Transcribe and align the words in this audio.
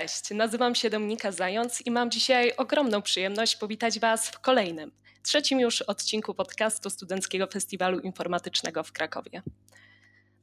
Cześć, 0.00 0.30
nazywam 0.30 0.74
się 0.74 0.90
Dominika 0.90 1.32
Zając 1.32 1.86
i 1.86 1.90
mam 1.90 2.10
dzisiaj 2.10 2.52
ogromną 2.56 3.02
przyjemność 3.02 3.56
powitać 3.56 4.00
Was 4.00 4.28
w 4.28 4.40
kolejnym, 4.40 4.92
trzecim 5.22 5.60
już 5.60 5.82
odcinku 5.82 6.34
podcastu 6.34 6.90
Studenckiego 6.90 7.46
Festiwalu 7.46 8.00
Informatycznego 8.00 8.82
w 8.82 8.92
Krakowie. 8.92 9.42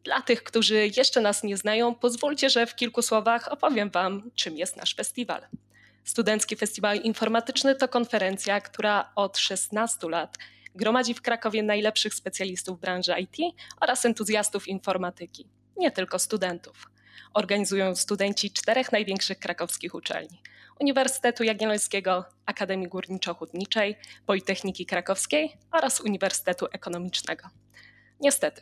Dla 0.04 0.22
tych, 0.22 0.44
którzy 0.44 0.90
jeszcze 0.98 1.22
nas 1.22 1.44
nie 1.44 1.58
znają, 1.58 1.96
pozwólcie, 1.96 2.50
że 2.50 2.66
w 2.66 2.76
kilku 2.76 3.02
słowach 3.02 3.52
opowiem 3.52 3.90
Wam, 3.90 4.32
czym 4.36 4.58
jest 4.58 4.78
nasz 4.78 4.96
festiwal. 4.96 5.42
Studencki 6.04 6.56
Festiwal 6.56 6.98
Informatyczny 6.98 7.76
to 7.76 7.88
konferencja, 7.88 8.62
która 8.62 9.12
od 9.16 9.38
16 9.38 10.10
lat 10.10 10.38
gromadzi 10.76 11.14
w 11.14 11.22
Krakowie 11.22 11.64
najlepszych 11.64 12.14
specjalistów 12.14 12.80
branży 12.80 13.14
IT 13.20 13.56
oraz 13.82 14.06
entuzjastów 14.06 14.68
informatyki, 14.68 15.48
nie 15.78 15.92
tylko 15.92 16.20
studentów 16.20 16.91
organizują 17.34 17.96
studenci 17.96 18.52
czterech 18.52 18.92
największych 18.92 19.40
krakowskich 19.40 19.96
uczelni. 19.96 20.42
Uniwersytetu 20.80 21.44
Jagiellońskiego, 21.44 22.26
Akademii 22.46 22.90
Górniczo-Hutniczej, 22.90 23.96
Politechniki 24.26 24.86
Krakowskiej 24.86 25.58
oraz 25.72 26.02
Uniwersytetu 26.02 26.68
Ekonomicznego. 26.72 27.48
Niestety, 28.20 28.62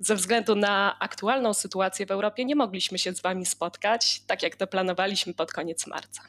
ze 0.00 0.14
względu 0.14 0.54
na 0.54 0.98
aktualną 0.98 1.54
sytuację 1.54 2.06
w 2.06 2.10
Europie 2.10 2.44
nie 2.44 2.56
mogliśmy 2.56 2.98
się 2.98 3.14
z 3.14 3.20
Wami 3.20 3.46
spotkać, 3.46 4.20
tak 4.26 4.42
jak 4.42 4.56
to 4.56 4.66
planowaliśmy 4.66 5.34
pod 5.34 5.52
koniec 5.52 5.86
marca. 5.86 6.22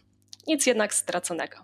Nic 0.47 0.65
jednak 0.65 0.93
straconego. 0.93 1.57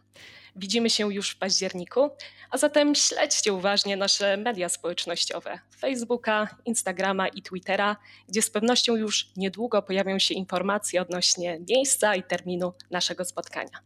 Widzimy 0.56 0.90
się 0.90 1.14
już 1.14 1.30
w 1.30 1.38
październiku, 1.38 2.10
a 2.50 2.58
zatem 2.58 2.96
śledźcie 2.96 3.54
uważnie 3.54 3.98
nasze 3.98 4.38
media 4.38 4.70
społecznościowe 4.70 5.60
Facebooka, 5.80 6.56
Instagrama 6.66 7.28
i 7.28 7.42
Twittera, 7.42 7.96
gdzie 8.28 8.42
z 8.42 8.50
pewnością 8.50 8.96
już 8.96 9.28
niedługo 9.38 9.82
pojawią 9.82 10.20
się 10.20 10.34
informacje 10.34 11.02
odnośnie 11.02 11.60
miejsca 11.70 12.16
i 12.16 12.24
terminu 12.24 12.74
naszego 12.92 13.26
spotkania. 13.26 13.80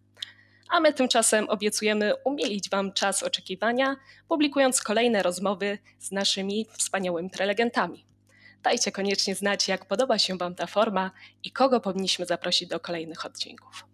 A 0.70 0.80
my 0.80 0.94
tymczasem 0.94 1.50
obiecujemy 1.50 2.14
umilić 2.26 2.70
Wam 2.70 2.94
czas 2.94 3.24
oczekiwania, 3.24 3.96
publikując 4.28 4.82
kolejne 4.82 5.24
rozmowy 5.24 5.78
z 6.00 6.12
naszymi 6.12 6.68
wspaniałymi 6.78 7.30
prelegentami. 7.30 8.06
Dajcie 8.64 8.92
koniecznie 8.92 9.36
znać, 9.36 9.68
jak 9.68 9.86
podoba 9.86 10.20
się 10.20 10.38
Wam 10.38 10.56
ta 10.56 10.68
forma 10.68 11.12
i 11.44 11.52
kogo 11.52 11.80
powinniśmy 11.80 12.26
zaprosić 12.26 12.70
do 12.70 12.80
kolejnych 12.80 13.26
odcinków. 13.26 13.89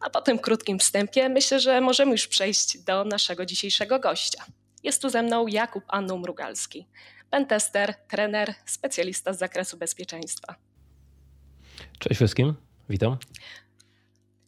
A 0.00 0.10
po 0.10 0.20
tym 0.20 0.38
krótkim 0.38 0.78
wstępie 0.78 1.28
myślę, 1.28 1.60
że 1.60 1.80
możemy 1.80 2.12
już 2.12 2.28
przejść 2.28 2.78
do 2.78 3.04
naszego 3.04 3.46
dzisiejszego 3.46 3.98
gościa. 3.98 4.44
Jest 4.82 5.02
tu 5.02 5.10
ze 5.10 5.22
mną 5.22 5.46
Jakub 5.46 5.84
Anną 5.88 6.18
Mrugalski, 6.18 6.86
pentester, 7.30 7.94
trener, 8.08 8.54
specjalista 8.66 9.32
z 9.32 9.38
zakresu 9.38 9.76
bezpieczeństwa. 9.76 10.54
Cześć 11.98 12.16
wszystkim, 12.16 12.54
witam. 12.88 13.16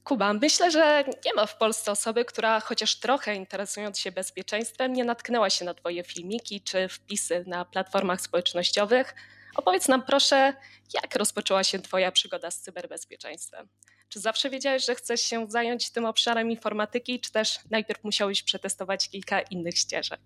Kuba, 0.04 0.32
myślę, 0.32 0.70
że 0.70 1.04
nie 1.24 1.34
ma 1.34 1.46
w 1.46 1.58
Polsce 1.58 1.92
osoby, 1.92 2.24
która 2.24 2.60
chociaż 2.60 2.96
trochę 2.96 3.34
interesując 3.34 3.98
się 3.98 4.12
bezpieczeństwem, 4.12 4.92
nie 4.92 5.04
natknęła 5.04 5.50
się 5.50 5.64
na 5.64 5.74
Twoje 5.74 6.04
filmiki 6.04 6.60
czy 6.60 6.88
wpisy 6.88 7.44
na 7.46 7.64
platformach 7.64 8.20
społecznościowych. 8.20 9.14
Opowiedz 9.56 9.88
nam 9.88 10.02
proszę, 10.02 10.54
jak 10.94 11.16
rozpoczęła 11.16 11.64
się 11.64 11.78
Twoja 11.78 12.12
przygoda 12.12 12.50
z 12.50 12.60
cyberbezpieczeństwem? 12.60 13.68
Czy 14.12 14.20
zawsze 14.20 14.50
wiedziałeś, 14.50 14.86
że 14.86 14.94
chcesz 14.94 15.20
się 15.20 15.46
zająć 15.48 15.90
tym 15.90 16.04
obszarem 16.04 16.50
informatyki, 16.50 17.20
czy 17.20 17.32
też 17.32 17.58
najpierw 17.70 18.04
musiałeś 18.04 18.42
przetestować 18.42 19.08
kilka 19.08 19.40
innych 19.40 19.78
ścieżek? 19.78 20.20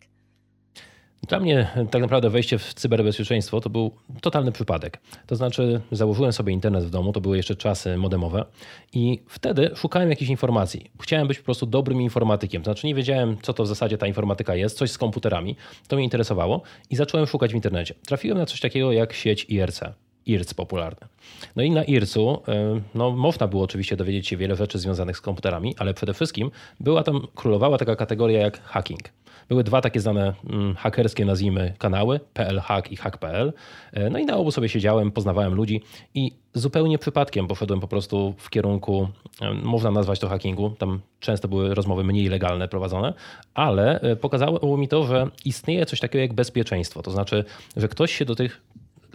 Dla 1.28 1.40
mnie 1.40 1.70
tak 1.90 2.02
naprawdę 2.02 2.30
wejście 2.30 2.58
w 2.58 2.74
cyberbezpieczeństwo 2.74 3.60
to 3.60 3.70
był 3.70 3.96
totalny 4.20 4.52
przypadek. 4.52 5.00
To 5.26 5.36
znaczy, 5.36 5.80
założyłem 5.92 6.32
sobie 6.32 6.52
internet 6.52 6.84
w 6.84 6.90
domu, 6.90 7.12
to 7.12 7.20
były 7.20 7.36
jeszcze 7.36 7.56
czasy 7.56 7.96
modemowe, 7.96 8.44
i 8.92 9.22
wtedy 9.28 9.70
szukałem 9.74 10.10
jakichś 10.10 10.30
informacji. 10.30 10.90
Chciałem 11.02 11.28
być 11.28 11.38
po 11.38 11.44
prostu 11.44 11.66
dobrym 11.66 12.02
informatykiem. 12.02 12.62
To 12.62 12.72
znaczy, 12.72 12.86
nie 12.86 12.94
wiedziałem, 12.94 13.36
co 13.42 13.52
to 13.52 13.64
w 13.64 13.66
zasadzie 13.66 13.98
ta 13.98 14.06
informatyka 14.06 14.54
jest, 14.54 14.78
coś 14.78 14.90
z 14.90 14.98
komputerami. 14.98 15.56
To 15.88 15.96
mnie 15.96 16.04
interesowało 16.04 16.62
i 16.90 16.96
zacząłem 16.96 17.26
szukać 17.26 17.52
w 17.52 17.54
internecie. 17.54 17.94
Trafiłem 18.06 18.38
na 18.38 18.46
coś 18.46 18.60
takiego 18.60 18.92
jak 18.92 19.12
sieć 19.12 19.46
IRC. 19.48 19.80
IRC 20.26 20.54
popularny. 20.54 21.08
No 21.56 21.62
i 21.62 21.70
na 21.70 21.84
IRC-u 21.84 22.42
e, 22.48 22.80
no, 22.94 23.10
można 23.10 23.46
było 23.46 23.62
oczywiście 23.62 23.96
dowiedzieć 23.96 24.28
się 24.28 24.36
wiele 24.36 24.56
rzeczy 24.56 24.78
związanych 24.78 25.16
z 25.16 25.20
komputerami, 25.20 25.74
ale 25.78 25.94
przede 25.94 26.14
wszystkim 26.14 26.50
była 26.80 27.02
tam, 27.02 27.26
królowała 27.34 27.78
taka 27.78 27.96
kategoria 27.96 28.40
jak 28.40 28.62
hacking. 28.62 29.00
Były 29.48 29.64
dwa 29.64 29.80
takie 29.80 30.00
znane 30.00 30.34
mm, 30.50 30.74
hakerskie, 30.74 31.24
nazwijmy, 31.24 31.74
kanały, 31.78 32.20
PL 32.34 32.60
Hack 32.60 32.92
i 32.92 32.96
Hack.pl. 32.96 33.52
E, 33.92 34.10
no 34.10 34.18
i 34.18 34.24
na 34.24 34.36
obu 34.36 34.50
sobie 34.50 34.68
siedziałem, 34.68 35.12
poznawałem 35.12 35.54
ludzi 35.54 35.82
i 36.14 36.32
zupełnie 36.54 36.98
przypadkiem 36.98 37.46
poszedłem 37.46 37.80
po 37.80 37.88
prostu 37.88 38.34
w 38.38 38.50
kierunku, 38.50 39.08
e, 39.40 39.54
można 39.54 39.90
nazwać 39.90 40.18
to 40.18 40.28
hackingu, 40.28 40.70
tam 40.70 41.00
często 41.20 41.48
były 41.48 41.74
rozmowy 41.74 42.04
mniej 42.04 42.28
legalne 42.28 42.68
prowadzone, 42.68 43.14
ale 43.54 44.00
pokazało 44.20 44.76
mi 44.76 44.88
to, 44.88 45.04
że 45.04 45.30
istnieje 45.44 45.86
coś 45.86 46.00
takiego 46.00 46.22
jak 46.22 46.32
bezpieczeństwo. 46.32 47.02
To 47.02 47.10
znaczy, 47.10 47.44
że 47.76 47.88
ktoś 47.88 48.14
się 48.14 48.24
do 48.24 48.34
tych 48.34 48.62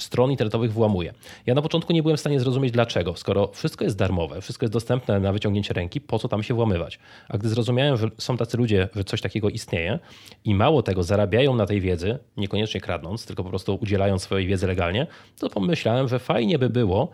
stron 0.04 0.32
internetowych 0.32 0.74
włamuje. 0.74 1.14
Ja 1.46 1.54
na 1.54 1.62
początku 1.62 1.94
nie 1.94 2.02
byłem 2.02 2.18
w 2.18 2.20
stanie 2.20 2.40
zrozumieć 2.40 2.72
dlaczego, 2.72 3.16
skoro 3.16 3.48
wszystko 3.48 3.84
jest 3.84 3.98
darmowe, 3.98 4.42
wszystko 4.42 4.66
jest 4.66 4.74
dostępne 4.74 5.20
na 5.20 5.34
wyciągnięcie 5.34 5.74
ręki, 5.74 6.02
po 6.02 6.20
co 6.20 6.28
tam 6.28 6.44
się 6.44 6.54
włamywać. 6.54 7.00
A 7.30 7.38
gdy 7.38 7.50
zrozumiałem, 7.50 7.98
że 7.98 8.10
są 8.18 8.38
tacy 8.38 8.58
ludzie, 8.58 8.90
że 8.96 9.04
coś 9.04 9.22
takiego 9.22 9.50
istnieje 9.50 10.00
i 10.46 10.56
mało 10.56 10.84
tego, 10.84 11.04
zarabiają 11.04 11.56
na 11.56 11.66
tej 11.66 11.82
wiedzy, 11.82 12.20
niekoniecznie 12.38 12.82
kradnąc, 12.82 13.26
tylko 13.26 13.44
po 13.44 13.50
prostu 13.50 13.78
udzielając 13.82 14.24
swojej 14.24 14.48
wiedzy 14.48 14.68
legalnie, 14.68 15.08
to 15.40 15.50
pomyślałem, 15.50 16.08
że 16.08 16.20
fajnie 16.20 16.60
by 16.60 16.70
było 16.70 17.12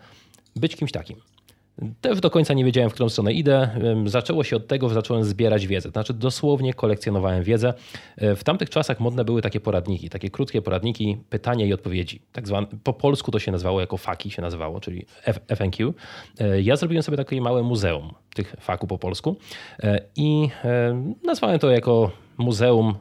być 0.56 0.76
kimś 0.76 0.92
takim. 0.92 1.16
Też 2.00 2.20
do 2.20 2.30
końca 2.30 2.54
nie 2.54 2.64
wiedziałem, 2.64 2.90
w 2.90 2.94
którą 2.94 3.08
stronę 3.08 3.32
idę. 3.32 3.70
Zaczęło 4.06 4.44
się 4.44 4.56
od 4.56 4.66
tego, 4.66 4.88
że 4.88 4.94
zacząłem 4.94 5.24
zbierać 5.24 5.66
wiedzę. 5.66 5.90
Znaczy 5.90 6.14
dosłownie 6.14 6.74
kolekcjonowałem 6.74 7.42
wiedzę. 7.42 7.74
E, 8.16 8.36
w 8.36 8.44
tamtych 8.44 8.70
czasach 8.70 9.00
modne 9.00 9.24
były 9.24 9.42
takie 9.42 9.60
poradniki, 9.60 10.08
takie 10.08 10.30
krótkie 10.30 10.62
poradniki, 10.62 11.16
pytania 11.30 11.66
i 11.66 11.72
odpowiedzi. 11.72 12.20
Tak 12.32 12.48
zwane, 12.48 12.66
po 12.84 12.92
polsku 12.92 13.30
to 13.30 13.38
się 13.38 13.52
nazywało 13.52 13.80
jako 13.80 13.96
faki, 13.96 14.30
się 14.30 14.42
nazywało, 14.42 14.80
czyli 14.80 15.06
FNQ. 15.48 15.94
E, 16.38 16.60
ja 16.60 16.76
zrobiłem 16.76 17.02
sobie 17.02 17.16
takie 17.16 17.40
małe 17.40 17.62
muzeum 17.62 18.14
tych 18.34 18.54
faku 18.60 18.86
po 18.86 18.98
polsku 18.98 19.36
e, 19.82 20.00
i 20.16 20.48
nazwałem 21.24 21.58
to 21.58 21.70
jako 21.70 22.10
muzeum 22.38 22.94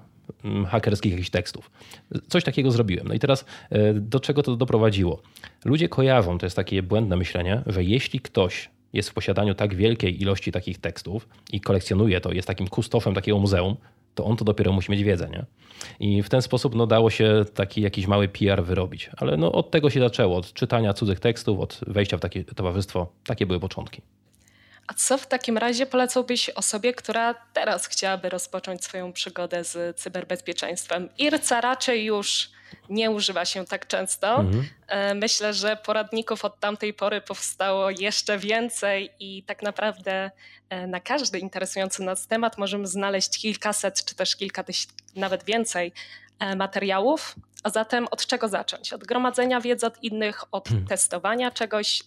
hakerskich 0.67 1.11
jakichś 1.11 1.29
tekstów. 1.29 1.71
Coś 2.27 2.43
takiego 2.43 2.71
zrobiłem. 2.71 3.07
No 3.07 3.13
i 3.13 3.19
teraz 3.19 3.45
do 3.93 4.19
czego 4.19 4.43
to 4.43 4.55
doprowadziło? 4.55 5.21
Ludzie 5.65 5.89
kojarzą, 5.89 6.37
to 6.37 6.45
jest 6.45 6.55
takie 6.55 6.83
błędne 6.83 7.15
myślenie, 7.15 7.61
że 7.65 7.83
jeśli 7.83 8.19
ktoś 8.19 8.69
jest 8.93 9.09
w 9.09 9.13
posiadaniu 9.13 9.55
tak 9.55 9.75
wielkiej 9.75 10.21
ilości 10.21 10.51
takich 10.51 10.77
tekstów 10.77 11.27
i 11.53 11.61
kolekcjonuje 11.61 12.21
to, 12.21 12.31
jest 12.31 12.47
takim 12.47 12.67
kustoszem 12.67 13.13
takiego 13.13 13.39
muzeum, 13.39 13.75
to 14.15 14.25
on 14.25 14.37
to 14.37 14.45
dopiero 14.45 14.71
musi 14.71 14.91
mieć 14.91 15.03
wiedzę. 15.03 15.29
Nie? 15.29 15.45
I 15.99 16.23
w 16.23 16.29
ten 16.29 16.41
sposób 16.41 16.75
no, 16.75 16.87
dało 16.87 17.09
się 17.09 17.45
taki 17.53 17.81
jakiś 17.81 18.07
mały 18.07 18.27
PR 18.27 18.63
wyrobić. 18.63 19.09
Ale 19.17 19.37
no, 19.37 19.51
od 19.51 19.71
tego 19.71 19.89
się 19.89 19.99
zaczęło, 19.99 20.37
od 20.37 20.53
czytania 20.53 20.93
cudzych 20.93 21.19
tekstów, 21.19 21.59
od 21.59 21.79
wejścia 21.87 22.17
w 22.17 22.19
takie 22.19 22.43
towarzystwo. 22.43 23.07
Takie 23.25 23.45
były 23.45 23.59
początki. 23.59 24.01
A 24.87 24.93
co 24.93 25.17
w 25.17 25.27
takim 25.27 25.57
razie 25.57 25.85
polecałbyś 25.85 26.49
osobie, 26.49 26.93
która 26.93 27.33
teraz 27.53 27.87
chciałaby 27.87 28.29
rozpocząć 28.29 28.83
swoją 28.83 29.13
przygodę 29.13 29.63
z 29.63 29.99
cyberbezpieczeństwem? 29.99 31.09
IRCA 31.17 31.61
raczej 31.61 32.05
już 32.05 32.49
nie 32.89 33.11
używa 33.11 33.45
się 33.45 33.65
tak 33.65 33.87
często. 33.87 34.35
Mhm. 34.35 34.67
E, 34.87 35.13
myślę, 35.15 35.53
że 35.53 35.75
poradników 35.75 36.45
od 36.45 36.59
tamtej 36.59 36.93
pory 36.93 37.21
powstało 37.21 37.89
jeszcze 37.89 38.37
więcej 38.37 39.09
i 39.19 39.43
tak 39.43 39.61
naprawdę 39.61 40.31
e, 40.69 40.87
na 40.87 40.99
każdy 40.99 41.39
interesujący 41.39 42.03
nas 42.03 42.27
temat 42.27 42.57
możemy 42.57 42.87
znaleźć 42.87 43.41
kilkaset 43.41 44.05
czy 44.05 44.15
też 44.15 44.35
kilka 44.35 44.63
tysięcy, 44.63 44.93
nawet 45.15 45.43
więcej 45.43 45.91
e, 46.39 46.55
materiałów. 46.55 47.35
A 47.63 47.69
zatem 47.69 48.07
od 48.11 48.25
czego 48.25 48.47
zacząć? 48.47 48.93
Od 48.93 49.03
gromadzenia 49.03 49.61
wiedzy 49.61 49.85
od 49.85 50.03
innych, 50.03 50.43
od 50.51 50.67
hmm. 50.67 50.87
testowania 50.87 51.51
czegoś, 51.51 52.03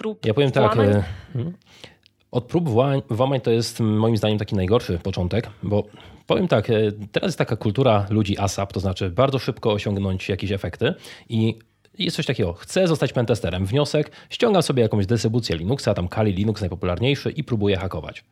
prób 0.00 0.26
Ja 0.26 0.34
powiem 0.34 0.50
tak, 0.50 0.76
tak, 0.76 1.04
od 2.30 2.44
prób 2.44 2.68
włamań 3.10 3.40
to 3.40 3.50
jest 3.50 3.80
moim 3.80 4.16
zdaniem 4.16 4.38
taki 4.38 4.56
najgorszy 4.56 4.98
początek, 4.98 5.50
bo 5.62 5.84
powiem 6.26 6.48
tak, 6.48 6.70
e, 6.70 6.72
teraz 7.12 7.28
jest 7.28 7.38
taka 7.38 7.56
kultura 7.56 8.06
ludzi 8.10 8.38
ASAP, 8.38 8.72
to 8.72 8.80
znaczy 8.80 9.10
bardzo 9.10 9.38
szybko 9.38 9.72
osiągnąć 9.72 10.28
jakieś 10.28 10.52
efekty 10.52 10.94
i 11.28 11.58
jest 11.98 12.16
coś 12.16 12.26
takiego, 12.26 12.52
chcę 12.52 12.88
zostać 12.88 13.12
pentesterem. 13.12 13.66
Wniosek, 13.66 14.10
ściągam 14.30 14.62
sobie 14.62 14.82
jakąś 14.82 15.06
dystrybucję 15.06 15.56
Linuxa, 15.56 15.94
tam 15.94 16.08
Kali 16.08 16.32
Linux 16.32 16.60
najpopularniejszy 16.60 17.30
i 17.30 17.44
próbuję 17.44 17.76
hakować. 17.76 18.24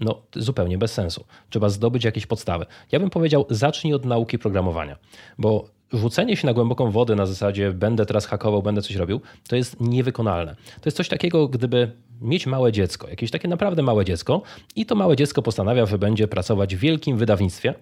No, 0.00 0.22
zupełnie 0.36 0.78
bez 0.78 0.92
sensu. 0.92 1.24
Trzeba 1.50 1.68
zdobyć 1.68 2.04
jakieś 2.04 2.26
podstawy. 2.26 2.66
Ja 2.92 3.00
bym 3.00 3.10
powiedział, 3.10 3.46
zacznij 3.50 3.94
od 3.94 4.04
nauki 4.04 4.38
programowania, 4.38 4.96
bo 5.38 5.68
rzucenie 5.92 6.36
się 6.36 6.46
na 6.46 6.52
głęboką 6.52 6.90
wodę 6.90 7.14
na 7.14 7.26
zasadzie 7.26 7.72
będę 7.72 8.06
teraz 8.06 8.26
hakował, 8.26 8.62
będę 8.62 8.82
coś 8.82 8.96
robił, 8.96 9.20
to 9.48 9.56
jest 9.56 9.80
niewykonalne. 9.80 10.54
To 10.54 10.82
jest 10.84 10.96
coś 10.96 11.08
takiego, 11.08 11.48
gdyby 11.48 11.92
mieć 12.20 12.46
małe 12.46 12.72
dziecko, 12.72 13.08
jakieś 13.08 13.30
takie 13.30 13.48
naprawdę 13.48 13.82
małe 13.82 14.04
dziecko 14.04 14.42
i 14.76 14.86
to 14.86 14.94
małe 14.94 15.16
dziecko 15.16 15.42
postanawia, 15.42 15.86
że 15.86 15.98
będzie 15.98 16.28
pracować 16.28 16.76
w 16.76 16.78
wielkim 16.78 17.16
wydawnictwie 17.16 17.74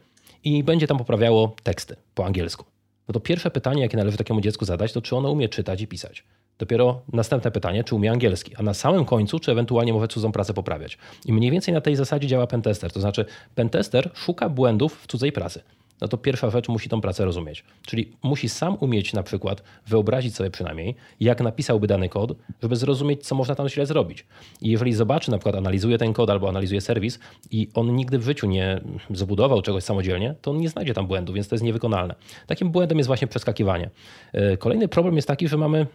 i 0.44 0.64
będzie 0.64 0.86
tam 0.86 0.98
poprawiało 0.98 1.56
teksty 1.62 1.96
po 2.14 2.26
angielsku. 2.26 2.64
No 3.08 3.12
to 3.12 3.20
pierwsze 3.20 3.50
pytanie, 3.50 3.82
jakie 3.82 3.96
należy 3.96 4.16
takiemu 4.16 4.40
dziecku 4.40 4.64
zadać, 4.64 4.92
to 4.92 5.02
czy 5.02 5.16
ono 5.16 5.30
umie 5.30 5.48
czytać 5.48 5.80
i 5.80 5.86
pisać. 5.86 6.24
Dopiero 6.58 7.00
następne 7.12 7.50
pytanie, 7.50 7.84
czy 7.84 7.94
umie 7.94 8.10
angielski, 8.10 8.56
a 8.56 8.62
na 8.62 8.74
samym 8.74 9.04
końcu, 9.04 9.38
czy 9.38 9.52
ewentualnie 9.52 9.92
może 9.92 10.08
cudzą 10.08 10.32
pracę 10.32 10.54
poprawiać. 10.54 10.98
I 11.26 11.32
mniej 11.32 11.50
więcej 11.50 11.74
na 11.74 11.80
tej 11.80 11.96
zasadzie 11.96 12.28
działa 12.28 12.46
pentester. 12.46 12.92
To 12.92 13.00
znaczy, 13.00 13.24
pentester 13.54 14.10
szuka 14.14 14.48
błędów 14.48 15.02
w 15.02 15.06
cudzej 15.06 15.32
pracy 15.32 15.62
no 16.02 16.08
to 16.08 16.16
pierwsza 16.18 16.50
rzecz 16.50 16.68
musi 16.68 16.88
tą 16.88 17.00
pracę 17.00 17.24
rozumieć. 17.24 17.64
Czyli 17.86 18.12
musi 18.22 18.48
sam 18.48 18.76
umieć 18.80 19.12
na 19.12 19.22
przykład 19.22 19.62
wyobrazić 19.86 20.34
sobie 20.34 20.50
przynajmniej, 20.50 20.94
jak 21.20 21.40
napisałby 21.40 21.86
dany 21.86 22.08
kod, 22.08 22.32
żeby 22.62 22.76
zrozumieć, 22.76 23.26
co 23.26 23.34
można 23.34 23.54
tam 23.54 23.68
źle 23.68 23.86
zrobić. 23.86 24.26
I 24.60 24.70
jeżeli 24.70 24.92
zobaczy, 24.92 25.30
na 25.30 25.38
przykład 25.38 25.54
analizuje 25.54 25.98
ten 25.98 26.12
kod 26.12 26.30
albo 26.30 26.48
analizuje 26.48 26.80
serwis 26.80 27.18
i 27.50 27.68
on 27.74 27.96
nigdy 27.96 28.18
w 28.18 28.22
życiu 28.22 28.46
nie 28.46 28.80
zbudował 29.10 29.62
czegoś 29.62 29.84
samodzielnie, 29.84 30.34
to 30.42 30.50
on 30.50 30.56
nie 30.56 30.68
znajdzie 30.68 30.94
tam 30.94 31.06
błędu, 31.06 31.32
więc 31.32 31.48
to 31.48 31.54
jest 31.54 31.64
niewykonalne. 31.64 32.14
Takim 32.46 32.70
błędem 32.70 32.98
jest 32.98 33.06
właśnie 33.06 33.28
przeskakiwanie. 33.28 33.90
E, 34.32 34.56
kolejny 34.56 34.88
problem 34.88 35.16
jest 35.16 35.28
taki, 35.28 35.48
że 35.48 35.56
mamy 35.56 35.86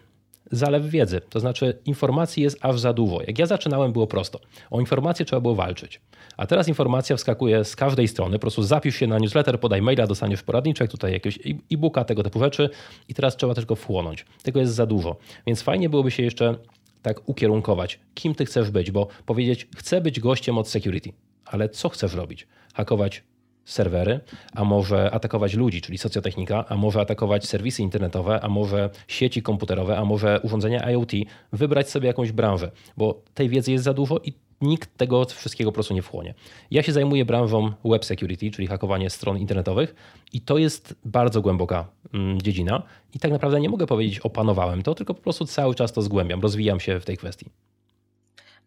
zalew 0.51 0.85
wiedzy. 0.85 1.21
To 1.29 1.39
znaczy 1.39 1.79
informacji 1.85 2.43
jest 2.43 2.57
aż 2.61 2.79
za 2.79 2.93
dużo. 2.93 3.21
Jak 3.27 3.39
ja 3.39 3.45
zaczynałem, 3.45 3.91
było 3.91 4.07
prosto. 4.07 4.39
O 4.71 4.79
informacje 4.79 5.25
trzeba 5.25 5.39
było 5.39 5.55
walczyć. 5.55 6.01
A 6.37 6.47
teraz 6.47 6.67
informacja 6.67 7.15
wskakuje 7.15 7.65
z 7.65 7.75
każdej 7.75 8.07
strony. 8.07 8.35
Po 8.35 8.41
prostu 8.41 8.63
zapisz 8.63 8.95
się 8.95 9.07
na 9.07 9.17
newsletter, 9.17 9.59
podaj 9.59 9.81
maila, 9.81 10.07
dostaniesz 10.07 10.43
poradniczek, 10.43 10.91
tutaj 10.91 11.11
jakiegoś 11.11 11.39
e-booka, 11.71 12.03
tego 12.03 12.23
typu 12.23 12.39
rzeczy 12.39 12.69
i 13.09 13.13
teraz 13.13 13.37
trzeba 13.37 13.53
też 13.53 13.65
go 13.65 13.75
wchłonąć. 13.75 14.25
Tego 14.43 14.59
jest 14.59 14.73
za 14.73 14.85
dużo. 14.85 15.15
Więc 15.47 15.61
fajnie 15.61 15.89
byłoby 15.89 16.11
się 16.11 16.23
jeszcze 16.23 16.55
tak 17.01 17.29
ukierunkować, 17.29 17.99
kim 18.13 18.35
ty 18.35 18.45
chcesz 18.45 18.71
być, 18.71 18.91
bo 18.91 19.07
powiedzieć, 19.25 19.67
chcę 19.77 20.01
być 20.01 20.19
gościem 20.19 20.57
od 20.57 20.69
security, 20.69 21.13
ale 21.45 21.69
co 21.69 21.89
chcesz 21.89 22.13
robić? 22.13 22.47
Hakować 22.73 23.23
serwery, 23.67 24.19
a 24.53 24.63
może 24.63 25.11
atakować 25.11 25.53
ludzi, 25.53 25.81
czyli 25.81 25.97
socjotechnika, 25.97 26.65
a 26.69 26.75
może 26.75 27.01
atakować 27.01 27.45
serwisy 27.45 27.81
internetowe, 27.81 28.41
a 28.41 28.49
może 28.49 28.89
sieci 29.07 29.41
komputerowe, 29.41 29.97
a 29.97 30.05
może 30.05 30.39
urządzenia 30.43 30.89
IoT, 30.91 31.11
wybrać 31.53 31.89
sobie 31.89 32.07
jakąś 32.07 32.31
branżę, 32.31 32.71
bo 32.97 33.21
tej 33.33 33.49
wiedzy 33.49 33.71
jest 33.71 33.83
za 33.83 33.93
dużo 33.93 34.19
i 34.23 34.33
nikt 34.61 34.97
tego 34.97 35.25
wszystkiego 35.25 35.71
po 35.71 35.73
prostu 35.73 35.93
nie 35.93 36.01
wchłonie. 36.01 36.33
Ja 36.71 36.83
się 36.83 36.91
zajmuję 36.91 37.25
branżą 37.25 37.71
web 37.85 38.05
security, 38.05 38.51
czyli 38.51 38.67
hakowanie 38.67 39.09
stron 39.09 39.37
internetowych 39.37 39.95
i 40.33 40.41
to 40.41 40.57
jest 40.57 40.95
bardzo 41.05 41.41
głęboka 41.41 41.87
mm, 42.13 42.41
dziedzina 42.41 42.83
i 43.13 43.19
tak 43.19 43.31
naprawdę 43.31 43.59
nie 43.59 43.69
mogę 43.69 43.87
powiedzieć 43.87 44.19
opanowałem 44.19 44.83
to, 44.83 44.95
tylko 44.95 45.13
po 45.13 45.21
prostu 45.21 45.45
cały 45.45 45.75
czas 45.75 45.93
to 45.93 46.01
zgłębiam, 46.01 46.41
rozwijam 46.41 46.79
się 46.79 46.99
w 46.99 47.05
tej 47.05 47.17
kwestii. 47.17 47.45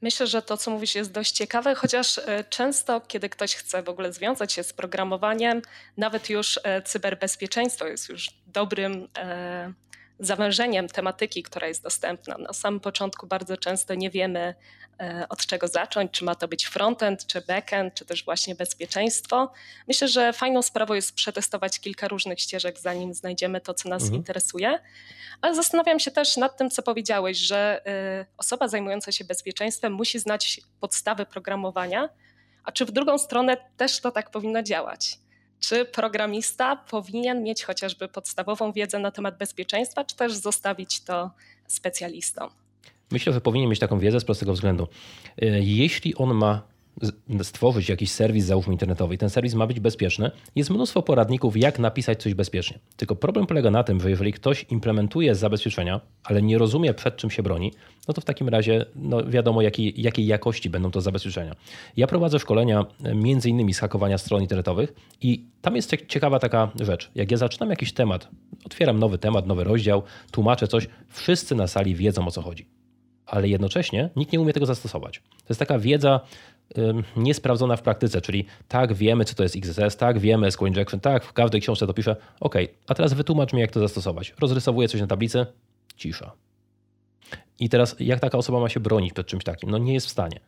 Myślę, 0.03 0.27
że 0.27 0.43
to, 0.43 0.57
co 0.57 0.71
mówisz, 0.71 0.95
jest 0.95 1.13
dość 1.13 1.33
ciekawe, 1.33 1.75
chociaż 1.75 2.19
e, 2.19 2.45
często, 2.45 3.01
kiedy 3.01 3.29
ktoś 3.29 3.55
chce 3.55 3.83
w 3.83 3.89
ogóle 3.89 4.13
związać 4.13 4.53
się 4.53 4.63
z 4.63 4.73
programowaniem, 4.73 5.63
nawet 5.97 6.31
już 6.31 6.61
e, 6.65 6.83
cyberbezpieczeństwo 6.83 7.87
jest 7.87 8.09
już 8.09 8.31
dobrym 8.47 9.09
e, 9.19 9.73
zawężeniem 10.21 10.89
tematyki, 10.89 11.43
która 11.43 11.67
jest 11.67 11.83
dostępna. 11.83 12.39
Na 12.39 12.53
samym 12.53 12.81
początku 12.81 13.27
bardzo 13.27 13.57
często 13.57 13.95
nie 13.95 14.11
wiemy, 14.11 14.55
e, 15.01 15.27
od 15.29 15.47
czego 15.47 15.69
zacząć, 15.69 16.11
czy 16.11 16.25
ma 16.25 16.35
to 16.35 16.49
być 16.49 16.67
frontend, 16.67 17.27
czy 17.27 17.41
backend, 17.41 17.95
czy 17.95 18.05
też 18.05 18.25
właśnie 18.25 18.55
bezpieczeństwo. 18.55 19.53
Myślę, 19.89 20.09
że 20.09 20.33
fajną 20.33 20.63
sprawą 20.63 20.95
jest 20.95 21.15
przetestować 21.15 21.81
kilka 21.81 22.09
różnych 22.09 22.41
ścieżek, 22.41 22.79
zanim 22.79 23.15
znajdziemy 23.15 23.61
to, 23.61 23.75
co 23.75 23.89
nas 23.89 24.03
mhm. 24.03 24.19
interesuje. 24.19 24.79
Ale 25.41 25.55
zastanawiam 25.55 26.01
się 26.01 26.11
też 26.11 26.37
nad 26.37 26.57
tym, 26.57 26.71
co 26.71 26.83
powiedziałeś, 26.83 27.39
że 27.39 27.87
e, 27.87 28.27
osoba 28.37 28.69
zajmująca 28.69 29.13
się 29.13 29.25
bezpieczeństwem 29.25 29.93
musi 29.93 30.19
znać 30.19 30.61
podstawy 30.81 31.27
programowania, 31.27 32.09
a 32.65 32.73
czy 32.73 32.85
w 32.85 32.91
drugą 32.91 33.19
stronę 33.19 33.57
też 33.77 34.01
to 34.01 34.11
tak 34.11 34.31
powinno 34.31 34.63
działać? 34.63 35.19
Czy 35.61 35.85
programista 35.85 36.77
powinien 36.77 37.43
mieć 37.43 37.65
chociażby 37.65 38.09
podstawową 38.09 38.73
wiedzę 38.73 38.99
na 38.99 39.11
temat 39.11 39.39
bezpieczeństwa, 39.39 40.05
czy 40.05 40.17
też 40.17 40.35
zostawić 40.35 41.01
to 41.01 41.31
specjalistom? 41.67 42.51
Myślę, 43.11 43.33
że 43.33 43.41
powinien 43.41 43.71
mieć 43.71 43.79
taką 43.79 43.99
wiedzę 43.99 44.21
z 44.21 44.25
prostego 44.25 44.53
względu. 44.53 44.89
E, 45.43 45.47
jeśli 45.61 46.15
on 46.15 46.35
ma 46.35 46.63
stworzyć 47.43 47.89
jakiś 47.89 48.11
serwis, 48.11 48.45
załóżmy 48.45 48.73
internetowy, 48.73 49.15
i 49.15 49.19
ten 49.19 49.31
serwis 49.31 49.55
ma 49.55 49.67
być 49.67 49.81
bezpieczny, 49.81 50.31
jest 50.57 50.71
mnóstwo 50.71 51.03
poradników, 51.03 51.57
jak 51.57 51.79
napisać 51.79 52.23
coś 52.23 52.35
bezpiecznie. 52.35 52.79
Tylko 52.97 53.17
problem 53.17 53.47
polega 53.47 53.71
na 53.71 53.85
tym, 53.85 54.01
że 54.01 54.11
jeżeli 54.11 54.33
ktoś 54.33 54.67
implementuje 54.71 55.35
zabezpieczenia, 55.35 56.01
ale 56.25 56.43
nie 56.43 56.59
rozumie 56.59 56.95
przed 56.95 57.17
czym 57.17 57.31
się 57.31 57.43
broni, 57.43 57.73
no 58.09 58.15
to 58.15 58.21
w 58.21 58.25
takim 58.25 58.49
razie 58.49 58.87
no 58.95 59.25
wiadomo, 59.25 59.63
jakiej, 59.63 60.03
jakiej 60.03 60.27
jakości 60.27 60.71
będą 60.71 60.91
to 60.91 61.01
zabezpieczenia. 61.01 61.57
Ja 61.97 62.07
prowadzę 62.07 62.39
szkolenia 62.39 62.85
e, 63.05 63.15
między 63.15 63.49
innymi 63.49 63.75
z 63.75 63.79
hakowania 63.79 64.19
stron 64.19 64.43
internetowych 64.43 64.93
i 65.21 65.45
tam 65.63 65.77
jest 65.77 65.97
ciekawa 66.09 66.39
taka 66.39 66.71
rzecz. 66.81 67.11
Jak 67.15 67.31
ja 67.31 67.37
zaczynam 67.37 67.71
jakiś 67.71 67.93
temat, 67.93 68.29
otwieram 68.65 68.99
nowy 68.99 69.19
temat, 69.19 69.47
nowy 69.47 69.65
rozdział, 69.65 70.03
tłumaczę 70.31 70.69
coś, 70.69 70.89
wszyscy 71.09 71.55
na 71.55 71.67
sali 71.67 71.95
wiedzą 71.95 72.27
o 72.27 72.31
co 72.31 72.43
chodzi 72.43 72.67
ale 73.31 73.49
jednocześnie 73.49 74.11
nikt 74.17 74.33
nie 74.33 74.41
umie 74.41 74.53
tego 74.53 74.67
zastosować. 74.67 75.19
To 75.19 75.47
jest 75.49 75.59
taka 75.59 75.79
wiedza 75.79 76.21
niesprawdzona 77.17 77.77
w 77.77 77.83
praktyce, 77.83 78.21
czyli 78.21 78.47
tak, 78.69 78.93
wiemy, 78.93 79.25
co 79.25 79.35
to 79.35 79.43
jest 79.43 79.57
XSS, 79.57 79.97
tak, 79.97 80.19
wiemy 80.19 80.51
SQL 80.51 80.67
Injection, 80.67 81.01
tak, 81.01 81.25
w 81.25 81.33
każdej 81.33 81.61
książce 81.61 81.87
to 81.87 81.95
piszę, 81.95 82.17
ok, 82.41 82.55
a 82.87 82.95
teraz 82.95 83.13
wytłumacz 83.13 83.53
mi, 83.53 83.61
jak 83.61 83.71
to 83.71 83.81
zastosować. 83.81 84.35
Rozrysowuję 84.41 84.89
coś 84.89 85.01
na 85.01 85.07
tablicy, 85.07 85.47
cisza. 85.97 86.33
I 87.61 87.69
teraz 87.69 87.97
jak 88.01 88.21
taka 88.21 88.39
osoba 88.39 88.61
ma 88.61 88.69
się 88.69 88.81
bronić 88.81 89.13
przed 89.13 89.27
czymś 89.27 89.45
takim? 89.45 89.71
No 89.71 89.79
nie 89.79 89.95
jest 89.95 90.07
w 90.07 90.11
stanie. 90.11 90.41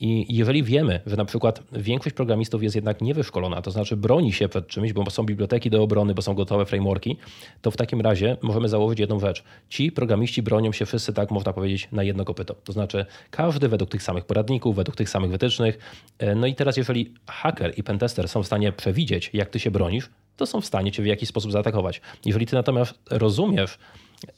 I 0.00 0.36
jeżeli 0.36 0.62
wiemy, 0.62 1.00
że 1.06 1.16
na 1.16 1.24
przykład 1.24 1.62
większość 1.72 2.16
programistów 2.16 2.62
jest 2.62 2.76
jednak 2.76 3.00
niewyszkolona, 3.00 3.62
to 3.62 3.70
znaczy 3.70 3.96
broni 3.96 4.32
się 4.32 4.48
przed 4.48 4.66
czymś, 4.66 4.92
bo 4.92 5.10
są 5.10 5.22
biblioteki 5.22 5.70
do 5.70 5.82
obrony, 5.82 6.14
bo 6.14 6.22
są 6.22 6.34
gotowe 6.34 6.66
frameworki, 6.66 7.16
to 7.62 7.70
w 7.70 7.76
takim 7.76 8.00
razie 8.00 8.36
możemy 8.42 8.68
założyć 8.68 9.00
jedną 9.00 9.20
rzecz. 9.20 9.44
Ci 9.68 9.92
programiści 9.92 10.42
bronią 10.42 10.72
się 10.72 10.86
wszyscy, 10.86 11.12
tak 11.12 11.30
można 11.30 11.52
powiedzieć, 11.52 11.88
na 11.92 12.02
jedno 12.02 12.24
kopyto. 12.24 12.54
To 12.54 12.72
znaczy 12.72 13.06
każdy 13.30 13.68
według 13.68 13.90
tych 13.90 14.02
samych 14.02 14.24
poradników, 14.24 14.76
według 14.76 14.96
tych 14.96 15.10
samych 15.10 15.30
wytycznych. 15.30 15.78
E, 16.18 16.34
no 16.34 16.46
i 16.46 16.54
teraz 16.54 16.76
jeżeli 16.76 17.14
haker 17.26 17.72
i 17.76 17.82
pentester 17.82 18.28
są 18.28 18.42
w 18.42 18.46
stanie 18.46 18.72
przewidzieć, 18.72 19.30
jak 19.32 19.50
ty 19.50 19.60
się 19.60 19.70
bronisz, 19.70 20.10
to 20.36 20.46
są 20.46 20.60
w 20.60 20.66
stanie 20.66 20.92
cię 20.92 21.02
w 21.02 21.06
jakiś 21.06 21.28
sposób 21.28 21.52
zaatakować. 21.52 22.00
Jeżeli 22.24 22.46
ty 22.46 22.56
natomiast 22.56 22.94
rozumiesz 23.10 23.78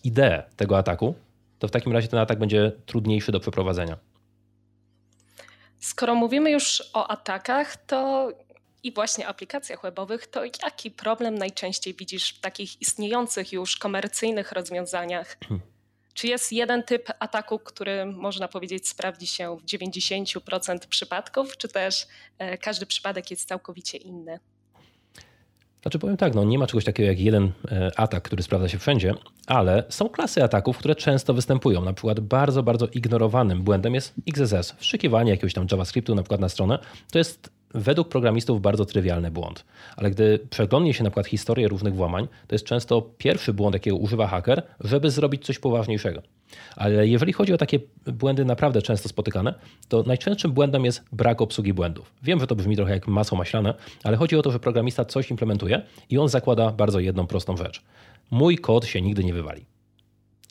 ideę 0.04 0.42
tego 0.56 0.78
ataku, 0.78 1.14
to 1.60 1.68
w 1.68 1.70
takim 1.70 1.92
razie 1.92 2.08
ten 2.08 2.18
atak 2.18 2.38
będzie 2.38 2.72
trudniejszy 2.86 3.32
do 3.32 3.40
przeprowadzenia. 3.40 3.96
Skoro 5.78 6.14
mówimy 6.14 6.50
już 6.50 6.82
o 6.92 7.10
atakach, 7.10 7.76
to 7.76 8.28
i 8.82 8.92
właśnie 8.92 9.28
aplikacjach 9.28 9.82
webowych, 9.82 10.26
to 10.26 10.44
jaki 10.44 10.90
problem 10.90 11.38
najczęściej 11.38 11.94
widzisz 11.94 12.34
w 12.34 12.40
takich 12.40 12.82
istniejących 12.82 13.52
już 13.52 13.76
komercyjnych 13.76 14.52
rozwiązaniach? 14.52 15.36
Hmm. 15.48 15.70
Czy 16.14 16.26
jest 16.26 16.52
jeden 16.52 16.82
typ 16.82 17.08
ataku, 17.18 17.58
który 17.58 18.06
można 18.06 18.48
powiedzieć 18.48 18.88
sprawdzi 18.88 19.26
się 19.26 19.56
w 19.56 19.64
90% 19.64 20.78
przypadków, 20.88 21.56
czy 21.56 21.68
też 21.68 22.06
e, 22.38 22.58
każdy 22.58 22.87
przypadek 22.87 23.30
jest 23.30 23.49
całkowicie 23.49 23.99
inny? 23.99 24.40
Znaczy 25.82 25.99
powiem 25.99 26.16
tak, 26.16 26.34
no 26.34 26.44
nie 26.44 26.58
ma 26.58 26.66
czegoś 26.66 26.84
takiego 26.84 27.08
jak 27.08 27.20
jeden 27.20 27.52
e, 27.72 27.90
atak, 27.96 28.22
który 28.22 28.42
sprawdza 28.42 28.68
się 28.68 28.78
wszędzie, 28.78 29.14
ale 29.46 29.84
są 29.88 30.08
klasy 30.08 30.44
ataków, 30.44 30.78
które 30.78 30.94
często 30.94 31.34
występują. 31.34 31.84
Na 31.84 31.92
przykład 31.92 32.20
bardzo, 32.20 32.62
bardzo 32.62 32.87
ignorowanym 32.87 33.62
błędem 33.62 33.94
jest 33.94 34.14
XSS. 34.28 34.75
Wszykiwanie 34.78 35.30
jakiegoś 35.30 35.54
tam 35.54 35.66
JavaScriptu 35.70 36.14
na 36.14 36.22
przykład 36.22 36.40
na 36.40 36.49
stronę 36.49 36.78
to 37.12 37.18
jest 37.18 37.60
według 37.74 38.08
programistów 38.08 38.60
bardzo 38.60 38.84
trywialny 38.84 39.30
błąd. 39.30 39.64
Ale 39.96 40.10
gdy 40.10 40.38
przeglądnie 40.50 40.94
się 40.94 41.04
na 41.04 41.10
przykład 41.10 41.26
historię 41.26 41.68
różnych 41.68 41.94
włamań, 41.94 42.28
to 42.46 42.54
jest 42.54 42.64
często 42.64 43.02
pierwszy 43.18 43.52
błąd, 43.52 43.74
jakiego 43.74 43.96
używa 43.96 44.26
haker, 44.26 44.62
żeby 44.80 45.10
zrobić 45.10 45.44
coś 45.44 45.58
poważniejszego. 45.58 46.22
Ale 46.76 47.08
jeżeli 47.08 47.32
chodzi 47.32 47.52
o 47.52 47.56
takie 47.56 47.80
błędy 48.06 48.44
naprawdę 48.44 48.82
często 48.82 49.08
spotykane, 49.08 49.54
to 49.88 50.02
najczęstszym 50.02 50.52
błędem 50.52 50.84
jest 50.84 51.04
brak 51.12 51.40
obsługi 51.40 51.72
błędów. 51.72 52.12
Wiem, 52.22 52.40
że 52.40 52.46
to 52.46 52.54
brzmi 52.54 52.76
trochę 52.76 52.92
jak 52.92 53.08
masło 53.08 53.38
maślane, 53.38 53.74
ale 54.04 54.16
chodzi 54.16 54.36
o 54.36 54.42
to, 54.42 54.50
że 54.50 54.60
programista 54.60 55.04
coś 55.04 55.30
implementuje 55.30 55.82
i 56.10 56.18
on 56.18 56.28
zakłada 56.28 56.72
bardzo 56.72 57.00
jedną 57.00 57.26
prostą 57.26 57.56
rzecz. 57.56 57.82
Mój 58.30 58.58
kod 58.58 58.86
się 58.86 59.02
nigdy 59.02 59.24
nie 59.24 59.34
wywali. 59.34 59.66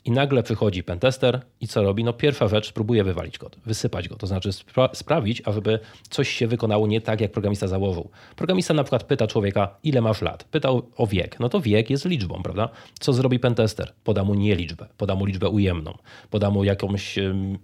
I 0.04 0.10
nagle 0.10 0.42
przychodzi 0.42 0.82
pentester 0.82 1.40
i 1.60 1.68
co 1.68 1.82
robi? 1.82 2.04
No 2.04 2.12
pierwsza 2.12 2.48
rzecz, 2.48 2.72
próbuje 2.72 3.04
wywalić 3.04 3.38
kod, 3.38 3.56
wysypać 3.66 4.08
go, 4.08 4.16
to 4.16 4.26
znaczy 4.26 4.52
spra 4.52 4.88
sprawić, 4.92 5.42
ażeby 5.44 5.78
coś 6.10 6.28
się 6.28 6.46
wykonało 6.46 6.86
nie 6.86 7.00
tak, 7.00 7.20
jak 7.20 7.32
programista 7.32 7.68
założył. 7.68 8.10
Programista 8.36 8.74
na 8.74 8.84
przykład 8.84 9.04
pyta 9.04 9.26
człowieka, 9.26 9.76
ile 9.82 10.00
masz 10.00 10.22
lat? 10.22 10.44
Pytał 10.44 10.82
o 10.96 11.06
wiek. 11.06 11.40
No 11.40 11.48
to 11.48 11.60
wiek 11.60 11.90
jest 11.90 12.04
liczbą, 12.04 12.42
prawda? 12.42 12.68
Co 13.00 13.12
zrobi 13.12 13.38
pentester? 13.38 13.92
Poda 14.04 14.24
mu 14.24 14.34
nie 14.34 14.56
liczbę, 14.56 14.86
poda 14.96 15.14
mu 15.14 15.24
liczbę 15.24 15.48
ujemną, 15.48 15.98
poda 16.30 16.50
mu 16.50 16.64
jakąś 16.64 17.18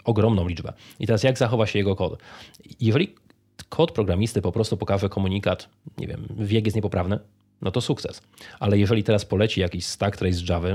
ogromną 0.05 0.49
liczbę. 0.49 0.73
I 1.01 1.07
teraz 1.07 1.23
jak 1.23 1.39
zachowa 1.39 1.67
się 1.67 1.79
jego 1.79 1.97
kod? 1.97 2.23
Jeżeli 2.81 3.15
kod 3.69 3.93
programisty 3.93 4.43
po 4.43 4.53
prostu 4.53 4.77
pokaże 4.77 5.09
komunikat, 5.09 5.69
nie 5.99 6.07
wiem, 6.07 6.27
wiek 6.37 6.65
jest 6.65 6.77
niepoprawny, 6.77 7.19
no 7.63 7.71
to 7.71 7.81
sukces. 7.81 8.23
Ale 8.61 8.79
jeżeli 8.79 9.03
teraz 9.03 9.25
poleci 9.25 9.61
jakiś 9.61 9.87
stack 9.87 10.17
trace 10.17 10.37
z 10.37 10.49
Java, 10.49 10.69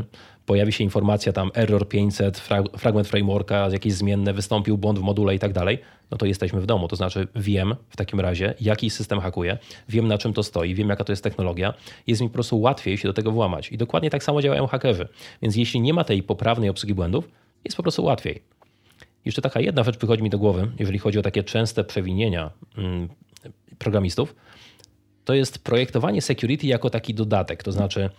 pojawi 0.46 0.72
się 0.72 0.84
informacja 0.84 1.34
tam 1.34 1.52
error 1.54 1.88
500, 1.88 2.38
fragment 2.78 3.08
frameworka, 3.08 3.70
jakieś 3.72 3.94
zmienne, 3.94 4.34
wystąpił 4.34 4.78
błąd 4.78 5.00
w 5.00 5.02
module 5.02 5.36
i 5.36 5.40
tak 5.40 5.54
dalej, 5.54 5.80
no 6.12 6.18
to 6.18 6.26
jesteśmy 6.26 6.62
w 6.62 6.66
domu. 6.66 6.88
To 6.88 6.96
znaczy 6.96 7.28
wiem 7.36 7.76
w 7.90 7.98
takim 7.98 8.20
razie, 8.20 8.54
jaki 8.62 8.90
system 8.90 9.20
hakuje, 9.20 9.58
wiem 9.90 10.08
na 10.08 10.18
czym 10.18 10.34
to 10.34 10.44
stoi, 10.44 10.76
wiem 10.76 10.90
jaka 10.90 11.04
to 11.04 11.12
jest 11.12 11.24
technologia, 11.24 11.74
jest 12.08 12.22
mi 12.22 12.28
po 12.28 12.34
prostu 12.34 12.62
łatwiej 12.62 12.98
się 12.98 13.08
do 13.08 13.14
tego 13.14 13.32
włamać. 13.32 13.72
I 13.72 13.78
dokładnie 13.78 14.10
tak 14.10 14.24
samo 14.24 14.42
działają 14.42 14.68
hakerzy. 14.68 15.08
Więc 15.42 15.56
jeśli 15.56 15.82
nie 15.82 15.94
ma 15.94 16.04
tej 16.04 16.24
poprawnej 16.24 16.70
obsługi 16.70 16.94
błędów, 16.94 17.30
jest 17.66 17.78
po 17.78 17.84
prostu 17.84 18.04
łatwiej. 18.04 18.42
Jeszcze 19.26 19.42
taka 19.42 19.60
jedna 19.60 19.84
rzecz 19.84 19.98
przychodzi 19.98 20.24
mi 20.24 20.30
do 20.30 20.38
głowy, 20.38 20.72
jeżeli 20.80 21.00
chodzi 21.00 21.20
o 21.20 21.22
takie 21.22 21.44
częste 21.44 21.84
przewinienia 21.84 22.52
mm, 22.78 23.10
programistów, 23.78 24.36
to 25.32 25.36
jest 25.36 25.60
projektowanie 25.60 26.22
security 26.22 26.68
jako 26.68 26.90
taki 26.90 27.14
dodatek. 27.14 27.64
To 27.64 27.72
znaczy, 27.72 28.10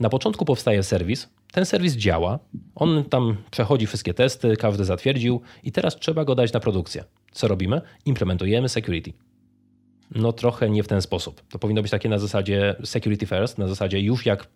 na 0.00 0.08
początku 0.08 0.44
powstaje 0.44 0.82
serwis, 0.82 1.28
ten 1.52 1.66
serwis 1.66 1.96
działa, 1.96 2.38
on 2.74 3.04
tam 3.04 3.36
przechodzi 3.50 3.86
wszystkie 3.86 4.14
testy, 4.14 4.56
każdy 4.56 4.84
zatwierdził 4.84 5.40
i 5.62 5.72
teraz 5.72 5.96
trzeba 5.96 6.24
go 6.24 6.34
dać 6.34 6.52
na 6.52 6.60
produkcję. 6.60 7.04
Co 7.32 7.48
robimy? 7.48 7.80
Implementujemy 8.06 8.68
security. 8.68 9.12
No 10.14 10.32
trochę 10.32 10.70
nie 10.70 10.82
w 10.82 10.88
ten 10.88 11.02
sposób. 11.02 11.42
To 11.50 11.58
powinno 11.58 11.82
być 11.82 11.90
takie 11.90 12.08
na 12.08 12.18
zasadzie 12.18 12.76
security 12.84 13.26
first, 13.26 13.58
na 13.58 13.68
zasadzie 13.68 14.00
już 14.00 14.26
jak, 14.26 14.48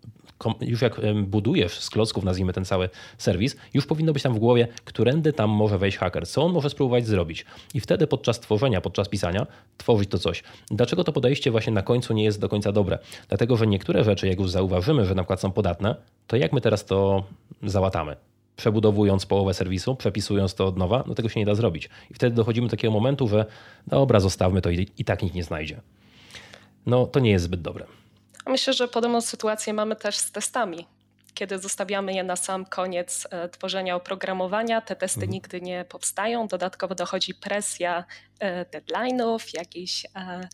już 0.61 0.83
jak 0.83 1.01
budujesz 1.25 1.81
z 1.81 1.91
klocków, 1.91 2.25
nazwijmy 2.25 2.53
ten 2.53 2.65
cały 2.65 2.89
serwis, 3.19 3.57
już 3.75 3.87
powinno 3.87 4.13
być 4.13 4.23
tam 4.23 4.35
w 4.35 4.39
głowie, 4.39 4.69
którędy 4.85 5.33
tam 5.33 5.51
może 5.51 5.79
wejść 5.79 5.99
haker, 5.99 6.29
co 6.29 6.43
on 6.43 6.53
może 6.53 6.71
spróbować 6.71 7.07
zrobić. 7.07 7.45
I 7.75 7.81
wtedy 7.81 8.07
podczas 8.07 8.41
tworzenia, 8.41 8.81
podczas 8.81 9.09
pisania, 9.09 9.47
tworzyć 9.77 10.11
to 10.11 10.19
coś. 10.19 10.43
Dlaczego 10.71 11.05
to 11.05 11.13
podejście 11.13 11.51
właśnie 11.51 11.73
na 11.73 11.83
końcu 11.83 12.15
nie 12.15 12.25
jest 12.25 12.41
do 12.41 12.49
końca 12.49 12.73
dobre? 12.73 12.99
Dlatego, 13.29 13.57
że 13.57 13.67
niektóre 13.67 14.05
rzeczy, 14.05 14.29
jak 14.29 14.41
już 14.41 14.51
zauważymy, 14.51 15.05
że 15.07 15.15
na 15.15 15.23
przykład 15.23 15.41
są 15.41 15.53
podatne, 15.53 15.97
to 16.27 16.37
jak 16.37 16.53
my 16.53 16.61
teraz 16.61 16.85
to 16.85 17.25
załatamy? 17.63 18.17
Przebudowując 18.57 19.27
połowę 19.27 19.55
serwisu, 19.55 19.97
przepisując 19.97 20.55
to 20.55 20.67
od 20.67 20.77
nowa, 20.77 21.05
no 21.07 21.15
tego 21.15 21.29
się 21.29 21.41
nie 21.41 21.47
da 21.47 21.55
zrobić. 21.55 21.89
I 22.11 22.15
wtedy 22.15 22.37
dochodzimy 22.37 22.67
do 22.67 22.71
takiego 22.71 22.93
momentu, 22.93 23.29
że 23.29 23.47
dobra, 23.87 24.21
zostawmy 24.21 24.63
to 24.63 24.71
i, 24.71 24.89
i 24.99 25.05
tak 25.05 25.23
nikt 25.23 25.35
nie 25.35 25.45
znajdzie. 25.45 25.81
No 26.87 27.07
to 27.07 27.21
nie 27.21 27.31
jest 27.31 27.45
zbyt 27.45 27.63
dobre. 27.63 27.87
Myślę, 28.47 28.73
że 28.73 28.89
podobną 28.89 29.21
sytuację 29.21 29.73
mamy 29.73 29.97
też 29.97 30.17
z 30.17 30.33
testami. 30.33 30.87
Kiedy 31.35 31.59
zostawiamy 31.59 32.15
je 32.15 32.25
na 32.25 32.37
sam 32.37 32.65
koniec 32.65 33.29
e, 33.31 33.49
tworzenia 33.49 33.97
oprogramowania, 33.97 34.81
te 34.81 34.97
testy 34.97 35.21
mhm. 35.21 35.33
nigdy 35.33 35.61
nie 35.61 35.85
powstają. 35.85 36.49
Dodatkowo 36.49 36.95
dochodzi 36.95 37.35
presja 37.35 38.05
e, 38.39 38.65
deadline'ów, 38.65 39.55
jakichś 39.55 40.05
e, 40.05 40.49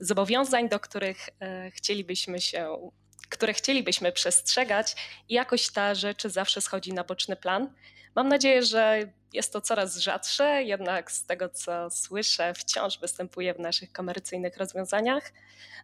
zobowiązań, 0.00 0.68
do 0.68 0.80
których 0.80 1.28
chcielibyśmy 1.70 2.40
się 2.40 2.90
które 3.32 3.52
chcielibyśmy 3.52 4.12
przestrzegać 4.12 4.96
i 5.28 5.34
jakoś 5.34 5.72
ta 5.72 5.94
rzecz 5.94 6.26
zawsze 6.26 6.60
schodzi 6.60 6.92
na 6.92 7.04
boczny 7.04 7.36
plan. 7.36 7.74
Mam 8.14 8.28
nadzieję, 8.28 8.62
że 8.62 9.12
jest 9.32 9.52
to 9.52 9.60
coraz 9.60 9.96
rzadsze, 9.96 10.62
jednak 10.62 11.12
z 11.12 11.26
tego 11.26 11.48
co 11.48 11.90
słyszę, 11.90 12.54
wciąż 12.54 12.98
występuje 12.98 13.54
w 13.54 13.58
naszych 13.58 13.92
komercyjnych 13.92 14.56
rozwiązaniach. 14.56 15.32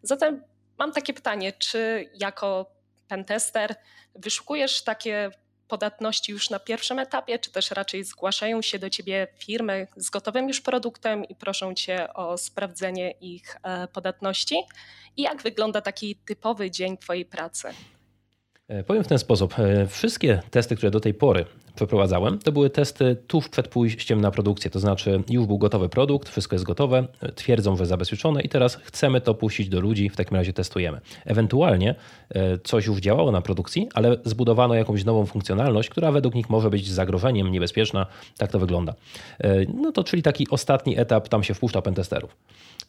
Zatem 0.02 0.44
mam 0.78 0.92
takie 0.92 1.14
pytanie, 1.14 1.52
czy 1.52 2.10
jako 2.14 2.70
pentester 3.08 3.74
wyszukujesz 4.14 4.84
takie 4.84 5.30
podatności 5.68 6.32
już 6.32 6.50
na 6.50 6.58
pierwszym 6.58 6.98
etapie, 6.98 7.38
czy 7.38 7.50
też 7.50 7.70
raczej 7.70 8.04
zgłaszają 8.04 8.62
się 8.62 8.78
do 8.78 8.90
ciebie 8.90 9.26
firmy 9.38 9.86
z 9.96 10.10
gotowym 10.10 10.48
już 10.48 10.60
produktem 10.60 11.24
i 11.24 11.34
proszą 11.34 11.74
cię 11.74 12.14
o 12.14 12.38
sprawdzenie 12.38 13.10
ich 13.10 13.56
e, 13.62 13.88
podatności? 13.88 14.56
I 15.16 15.22
jak 15.22 15.42
wygląda 15.42 15.80
taki 15.80 16.16
typowy 16.16 16.70
dzień 16.70 16.98
twojej 16.98 17.24
pracy? 17.24 17.68
E, 18.68 18.84
powiem 18.84 19.04
w 19.04 19.08
ten 19.08 19.18
sposób. 19.18 19.58
E, 19.58 19.86
wszystkie 19.86 20.42
testy, 20.50 20.76
które 20.76 20.90
do 20.90 21.00
tej 21.00 21.14
pory 21.14 21.44
przeprowadzałem, 21.74 22.38
to 22.38 22.52
były 22.52 22.70
testy 22.70 23.16
tuż 23.26 23.48
przed 23.48 23.68
pójściem 23.68 24.20
na 24.20 24.30
produkcję. 24.30 24.70
To 24.70 24.80
znaczy, 24.80 25.22
już 25.30 25.46
był 25.46 25.58
gotowy 25.58 25.88
produkt, 25.88 26.28
wszystko 26.28 26.54
jest 26.54 26.64
gotowe, 26.64 27.06
twierdzą, 27.34 27.76
że 27.76 27.86
zabezpieczone 27.86 28.42
i 28.42 28.48
teraz 28.48 28.74
chcemy 28.74 29.20
to 29.20 29.34
puścić 29.34 29.68
do 29.68 29.80
ludzi, 29.80 30.08
w 30.08 30.16
takim 30.16 30.36
razie 30.36 30.52
testujemy. 30.52 31.00
Ewentualnie 31.24 31.94
e, 32.30 32.58
coś 32.58 32.86
już 32.86 32.98
działało 32.98 33.32
na 33.32 33.40
produkcji, 33.40 33.88
ale 33.94 34.16
zbudowano 34.24 34.74
jakąś 34.74 35.04
nową 35.04 35.26
funkcjonalność, 35.26 35.88
która 35.88 36.12
według 36.12 36.34
nich 36.34 36.50
może 36.50 36.70
być 36.70 36.90
zagrożeniem, 36.90 37.52
niebezpieczna. 37.52 38.06
Tak 38.38 38.52
to 38.52 38.58
wygląda. 38.58 38.94
No 39.74 39.92
to 39.92 40.04
czyli 40.04 40.22
taki 40.22 40.46
ostatni 40.50 40.98
etap, 40.98 41.28
tam 41.28 41.44
się 41.44 41.54
wpuszcza 41.54 41.82
pentesterów. 41.82 42.36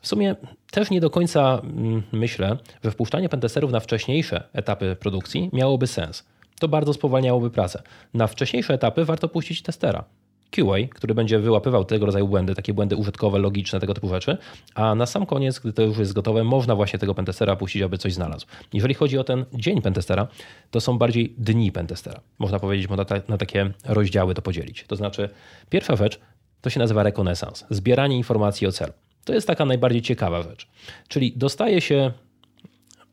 W 0.01 0.07
sumie 0.07 0.35
też 0.71 0.89
nie 0.89 1.01
do 1.01 1.09
końca 1.09 1.61
mm, 1.63 2.03
myślę, 2.11 2.57
że 2.83 2.91
wpuszczanie 2.91 3.29
pentesterów 3.29 3.71
na 3.71 3.79
wcześniejsze 3.79 4.43
etapy 4.53 4.95
produkcji 4.99 5.49
miałoby 5.53 5.87
sens. 5.87 6.25
To 6.59 6.67
bardzo 6.67 6.93
spowalniałoby 6.93 7.49
pracę. 7.49 7.81
Na 8.13 8.27
wcześniejsze 8.27 8.73
etapy 8.73 9.05
warto 9.05 9.27
puścić 9.27 9.61
testera. 9.61 10.03
QA, 10.51 10.87
który 10.95 11.13
będzie 11.13 11.39
wyłapywał 11.39 11.85
tego 11.85 12.05
rodzaju 12.05 12.27
błędy, 12.27 12.55
takie 12.55 12.73
błędy 12.73 12.95
użytkowe, 12.95 13.39
logiczne, 13.39 13.79
tego 13.79 13.93
typu 13.93 14.09
rzeczy, 14.09 14.37
a 14.75 14.95
na 14.95 15.05
sam 15.05 15.25
koniec, 15.25 15.59
gdy 15.59 15.73
to 15.73 15.81
już 15.81 15.97
jest 15.97 16.13
gotowe, 16.13 16.43
można 16.43 16.75
właśnie 16.75 16.99
tego 16.99 17.15
pentestera 17.15 17.55
puścić, 17.55 17.81
aby 17.81 17.97
coś 17.97 18.13
znalazł. 18.13 18.45
Jeżeli 18.73 18.93
chodzi 18.93 19.17
o 19.17 19.23
ten 19.23 19.45
dzień 19.53 19.81
pentestera, 19.81 20.27
to 20.71 20.81
są 20.81 20.97
bardziej 20.97 21.33
dni 21.37 21.71
pentestera. 21.71 22.19
Można 22.39 22.59
powiedzieć, 22.59 22.89
można 22.89 23.05
na 23.27 23.37
takie 23.37 23.71
rozdziały 23.85 24.33
to 24.33 24.41
podzielić. 24.41 24.85
To 24.87 24.95
znaczy, 24.95 25.29
pierwsza 25.69 25.95
rzecz 25.95 26.19
to 26.61 26.69
się 26.69 26.79
nazywa 26.79 27.03
rekonesans, 27.03 27.65
zbieranie 27.69 28.17
informacji 28.17 28.67
o 28.67 28.71
celu. 28.71 28.93
To 29.25 29.33
jest 29.33 29.47
taka 29.47 29.65
najbardziej 29.65 30.01
ciekawa 30.01 30.41
rzecz. 30.41 30.67
Czyli 31.07 31.33
dostaje 31.35 31.81
się 31.81 32.11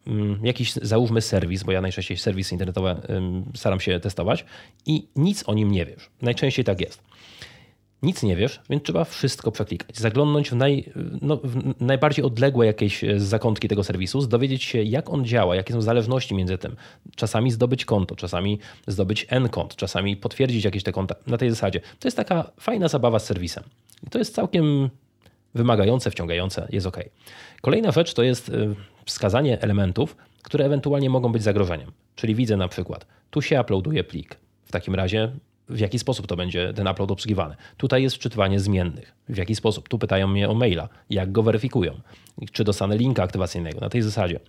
mm, 0.06 0.46
jakiś, 0.46 0.72
załóżmy, 0.72 1.20
serwis, 1.20 1.62
bo 1.62 1.72
ja 1.72 1.80
najczęściej 1.80 2.16
serwisy 2.16 2.54
internetowe 2.54 3.00
staram 3.54 3.80
się 3.80 4.00
testować 4.00 4.44
i 4.86 5.08
nic 5.16 5.44
o 5.46 5.54
nim 5.54 5.70
nie 5.70 5.86
wiesz. 5.86 6.10
Najczęściej 6.22 6.64
tak 6.64 6.80
jest. 6.80 7.02
Nic 8.02 8.22
nie 8.22 8.36
wiesz, 8.36 8.60
więc 8.70 8.82
trzeba 8.82 9.04
wszystko 9.04 9.52
przeklikać, 9.52 9.98
zaglądnąć 9.98 10.50
w, 10.50 10.56
naj, 10.56 10.92
no, 11.22 11.36
w 11.36 11.80
najbardziej 11.80 12.24
odległe 12.24 12.66
jakieś 12.66 13.04
e, 13.04 13.20
zakątki 13.20 13.68
tego 13.68 13.84
serwisu, 13.84 14.26
dowiedzieć 14.26 14.64
się, 14.64 14.82
jak 14.82 15.10
on 15.10 15.24
działa, 15.24 15.56
jakie 15.56 15.72
są 15.72 15.82
zależności 15.82 16.34
między 16.34 16.58
tym. 16.58 16.76
Czasami 17.16 17.50
zdobyć 17.50 17.84
konto, 17.84 18.16
czasami 18.16 18.58
zdobyć 18.86 19.26
N-kont, 19.28 19.76
czasami 19.76 20.16
potwierdzić 20.16 20.64
jakieś 20.64 20.82
te 20.82 20.92
konta 20.92 21.14
na 21.26 21.38
tej 21.38 21.50
zasadzie. 21.50 21.80
To 21.98 22.08
jest 22.08 22.16
taka 22.16 22.50
fajna 22.60 22.88
zabawa 22.88 23.18
z 23.18 23.26
serwisem. 23.26 23.64
I 24.06 24.10
to 24.10 24.18
jest 24.18 24.34
całkiem 24.34 24.90
wymagające, 25.56 26.10
wciągające, 26.10 26.68
jest 26.70 26.86
ok. 26.86 26.98
Kolejna 27.60 27.92
rzecz 27.92 28.14
to 28.14 28.22
jest 28.22 28.48
y, 28.48 28.74
wskazanie 29.04 29.60
elementów, 29.60 30.16
które 30.42 30.64
ewentualnie 30.64 31.10
mogą 31.10 31.32
być 31.32 31.42
zagrożeniem. 31.42 31.92
Czyli 32.14 32.34
widzę 32.34 32.56
na 32.56 32.68
przykład, 32.68 33.06
tu 33.30 33.42
się 33.42 33.60
uploaduje 33.60 34.04
plik. 34.04 34.36
W 34.64 34.72
takim 34.72 34.94
razie 34.94 35.32
w 35.68 35.78
jaki 35.78 35.98
sposób 35.98 36.26
to 36.26 36.36
będzie 36.36 36.72
ten 36.72 36.88
upload 36.88 37.10
obsługiwany. 37.10 37.56
Tutaj 37.76 38.02
jest 38.02 38.16
wczytywanie 38.16 38.60
zmiennych. 38.60 39.12
W 39.28 39.36
jaki 39.36 39.54
sposób? 39.54 39.88
Tu 39.88 39.98
pytają 39.98 40.26
mnie 40.26 40.48
o 40.48 40.54
maila, 40.54 40.88
jak 41.10 41.32
go 41.32 41.42
weryfikują, 41.42 42.00
czy 42.52 42.64
dostanę 42.64 42.96
linka 42.96 43.22
aktywacyjnego 43.22 43.80
na 43.80 43.88
tej 43.88 44.02
zasadzie. 44.02 44.40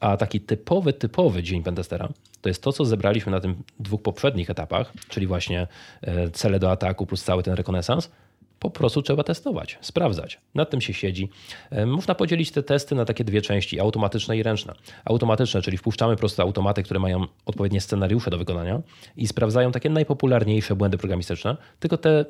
A 0.00 0.16
taki 0.16 0.40
typowy, 0.40 0.92
typowy 0.92 1.42
dzień 1.42 1.62
pentestera 1.62 2.08
to 2.40 2.48
jest 2.48 2.62
to, 2.62 2.72
co 2.72 2.84
zebraliśmy 2.84 3.32
na 3.32 3.40
tym 3.40 3.62
dwóch 3.80 4.02
poprzednich 4.02 4.50
etapach, 4.50 4.92
czyli 5.08 5.26
właśnie 5.26 5.66
e, 6.02 6.30
cele 6.30 6.58
do 6.58 6.70
ataku 6.70 7.06
plus 7.06 7.24
cały 7.24 7.42
ten 7.42 7.54
rekonesans, 7.54 8.10
po 8.58 8.70
prostu 8.70 9.02
trzeba 9.02 9.24
testować, 9.24 9.78
sprawdzać. 9.80 10.40
Nad 10.54 10.70
tym 10.70 10.80
się 10.80 10.94
siedzi. 10.94 11.28
E, 11.70 11.86
można 11.86 12.14
podzielić 12.14 12.50
te 12.50 12.62
testy 12.62 12.94
na 12.94 13.04
takie 13.04 13.24
dwie 13.24 13.42
części, 13.42 13.80
automatyczne 13.80 14.36
i 14.36 14.42
ręczne. 14.42 14.74
Automatyczne, 15.04 15.62
czyli 15.62 15.78
wpuszczamy 15.78 16.14
po 16.14 16.20
prostu 16.20 16.42
automaty, 16.42 16.82
które 16.82 17.00
mają 17.00 17.26
odpowiednie 17.46 17.80
scenariusze 17.80 18.30
do 18.30 18.38
wykonania 18.38 18.80
i 19.16 19.26
sprawdzają 19.26 19.72
takie 19.72 19.90
najpopularniejsze 19.90 20.76
błędy 20.76 20.98
programistyczne, 20.98 21.56
tylko 21.80 21.96
te 21.96 22.24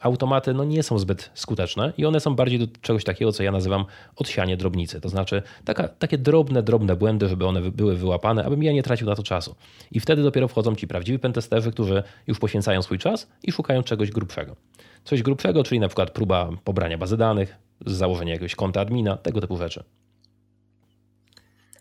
automaty 0.00 0.54
no, 0.54 0.64
nie 0.64 0.82
są 0.82 0.98
zbyt 0.98 1.30
skuteczne 1.34 1.92
i 1.98 2.06
one 2.06 2.20
są 2.20 2.34
bardziej 2.36 2.58
do 2.58 2.66
czegoś 2.80 3.04
takiego, 3.04 3.32
co 3.32 3.42
ja 3.42 3.52
nazywam 3.52 3.84
odsianie 4.16 4.56
drobnicy. 4.56 5.00
To 5.00 5.08
znaczy 5.08 5.42
taka, 5.64 5.88
takie 5.88 6.18
drobne, 6.18 6.62
drobne 6.62 6.96
błędy, 6.96 7.28
żeby 7.28 7.46
one 7.46 7.60
były 7.60 7.96
wyłapane, 7.96 8.44
abym 8.44 8.62
ja 8.62 8.72
nie 8.72 8.82
tracił 8.82 9.06
na 9.06 9.14
to 9.14 9.22
czasu. 9.22 9.54
I 9.92 10.00
wtedy 10.00 10.22
dopiero 10.22 10.48
wchodzą 10.48 10.74
ci 10.74 10.88
prawdziwi 10.88 11.18
pentesterzy, 11.18 11.72
którzy 11.72 12.02
już 12.26 12.38
poświęcają 12.38 12.82
swój 12.82 12.98
czas 12.98 13.30
i 13.42 13.52
szukają 13.52 13.82
czegoś 13.82 14.10
grubszego. 14.10 14.56
Coś 15.04 15.22
grubszego, 15.22 15.64
czyli 15.64 15.80
na 15.80 15.88
przykład 15.88 16.10
próba 16.10 16.50
pobrania 16.64 16.98
bazy 16.98 17.16
danych, 17.16 17.56
założenia 17.86 18.32
jakiegoś 18.32 18.54
konta 18.54 18.80
admina, 18.80 19.16
tego 19.16 19.40
typu 19.40 19.56
rzeczy. 19.56 19.84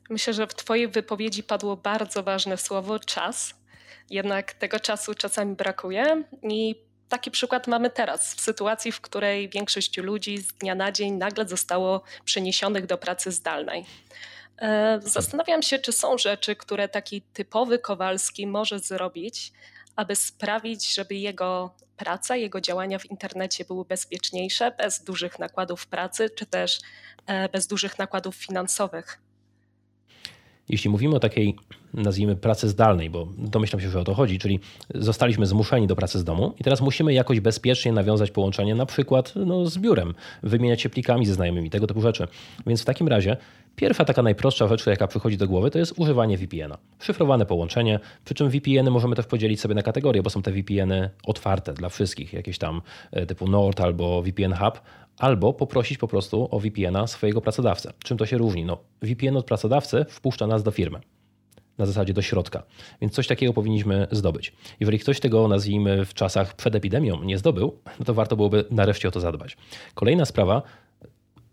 Myślę, 0.09 0.33
że 0.33 0.47
w 0.47 0.53
Twojej 0.53 0.87
wypowiedzi 0.87 1.43
padło 1.43 1.77
bardzo 1.77 2.23
ważne 2.23 2.57
słowo 2.57 2.99
czas. 2.99 3.53
Jednak 4.09 4.53
tego 4.53 4.79
czasu 4.79 5.13
czasami 5.13 5.55
brakuje 5.55 6.23
i 6.43 6.75
taki 7.09 7.31
przykład 7.31 7.67
mamy 7.67 7.89
teraz, 7.89 8.35
w 8.35 8.41
sytuacji, 8.41 8.91
w 8.91 9.01
której 9.01 9.49
większość 9.49 9.97
ludzi 9.97 10.37
z 10.37 10.53
dnia 10.53 10.75
na 10.75 10.91
dzień 10.91 11.13
nagle 11.13 11.47
zostało 11.47 12.01
przeniesionych 12.25 12.85
do 12.85 12.97
pracy 12.97 13.31
zdalnej. 13.31 13.85
E, 14.57 14.99
zastanawiam 15.03 15.61
się, 15.61 15.79
czy 15.79 15.91
są 15.91 16.17
rzeczy, 16.17 16.55
które 16.55 16.89
taki 16.89 17.21
typowy 17.21 17.79
Kowalski 17.79 18.47
może 18.47 18.79
zrobić, 18.79 19.53
aby 19.95 20.15
sprawić, 20.15 20.93
żeby 20.93 21.15
jego 21.15 21.75
praca, 21.97 22.35
jego 22.35 22.61
działania 22.61 22.99
w 22.99 23.05
internecie 23.05 23.65
były 23.65 23.85
bezpieczniejsze, 23.85 24.71
bez 24.71 25.03
dużych 25.03 25.39
nakładów 25.39 25.87
pracy, 25.87 26.29
czy 26.29 26.45
też 26.45 26.79
e, 27.25 27.49
bez 27.49 27.67
dużych 27.67 27.99
nakładów 27.99 28.35
finansowych. 28.35 29.22
Jeśli 30.69 30.89
mówimy 30.89 31.15
o 31.15 31.19
takiej 31.19 31.55
nazwijmy, 31.93 32.35
pracy 32.35 32.69
zdalnej, 32.69 33.09
bo 33.09 33.27
domyślam 33.37 33.81
się, 33.81 33.89
że 33.89 33.99
o 33.99 34.03
to 34.03 34.13
chodzi, 34.13 34.39
czyli 34.39 34.59
zostaliśmy 34.95 35.45
zmuszeni 35.45 35.87
do 35.87 35.95
pracy 35.95 36.19
z 36.19 36.23
domu 36.23 36.53
i 36.59 36.63
teraz 36.63 36.81
musimy 36.81 37.13
jakoś 37.13 37.39
bezpiecznie 37.39 37.91
nawiązać 37.91 38.31
połączenie, 38.31 38.75
na 38.75 38.85
przykład 38.85 39.33
no, 39.35 39.65
z 39.65 39.77
biurem, 39.77 40.13
wymieniać 40.43 40.81
się 40.81 40.89
plikami 40.89 41.25
ze 41.25 41.33
znajomymi, 41.33 41.69
tego 41.69 41.87
typu 41.87 42.01
rzeczy. 42.01 42.27
Więc 42.67 42.81
w 42.81 42.85
takim 42.85 43.07
razie 43.07 43.37
Pierwsza 43.75 44.05
taka 44.05 44.21
najprostsza 44.21 44.67
rzecz, 44.67 44.85
jaka 44.87 45.07
przychodzi 45.07 45.37
do 45.37 45.47
głowy, 45.47 45.71
to 45.71 45.79
jest 45.79 45.93
używanie 45.97 46.37
VPN-a. 46.37 46.77
Szyfrowane 46.99 47.45
połączenie, 47.45 47.99
przy 48.25 48.33
czym 48.33 48.49
VPN-y 48.49 48.91
możemy 48.91 49.15
też 49.15 49.25
podzielić 49.25 49.61
sobie 49.61 49.75
na 49.75 49.81
kategorie, 49.81 50.23
bo 50.23 50.29
są 50.29 50.41
te 50.41 50.51
VPN-y 50.51 51.09
otwarte 51.23 51.73
dla 51.73 51.89
wszystkich, 51.89 52.33
jakieś 52.33 52.57
tam 52.57 52.81
e, 53.11 53.25
typu 53.25 53.47
Nord 53.47 53.81
albo 53.81 54.21
VPN 54.21 54.53
Hub, 54.53 54.81
albo 55.17 55.53
poprosić 55.53 55.97
po 55.97 56.07
prostu 56.07 56.47
o 56.51 56.59
VPN-a 56.59 57.07
swojego 57.07 57.41
pracodawcę. 57.41 57.93
Czym 58.03 58.17
to 58.17 58.25
się 58.25 58.37
różni? 58.37 58.65
No, 58.65 58.77
VPN 59.01 59.37
od 59.37 59.45
pracodawcy 59.45 60.05
wpuszcza 60.09 60.47
nas 60.47 60.63
do 60.63 60.71
firmy 60.71 60.99
na 61.77 61.85
zasadzie 61.85 62.13
do 62.13 62.21
środka. 62.21 62.63
Więc 63.01 63.13
coś 63.13 63.27
takiego 63.27 63.53
powinniśmy 63.53 64.07
zdobyć. 64.11 64.53
Jeżeli 64.79 64.99
ktoś 64.99 65.19
tego, 65.19 65.47
nazwijmy, 65.47 66.05
w 66.05 66.13
czasach 66.13 66.55
przed 66.55 66.75
epidemią 66.75 67.23
nie 67.23 67.37
zdobył, 67.37 67.79
no 67.99 68.05
to 68.05 68.13
warto 68.13 68.35
byłoby 68.35 68.65
nareszcie 68.71 69.07
o 69.07 69.11
to 69.11 69.19
zadbać. 69.19 69.57
Kolejna 69.93 70.25
sprawa 70.25 70.61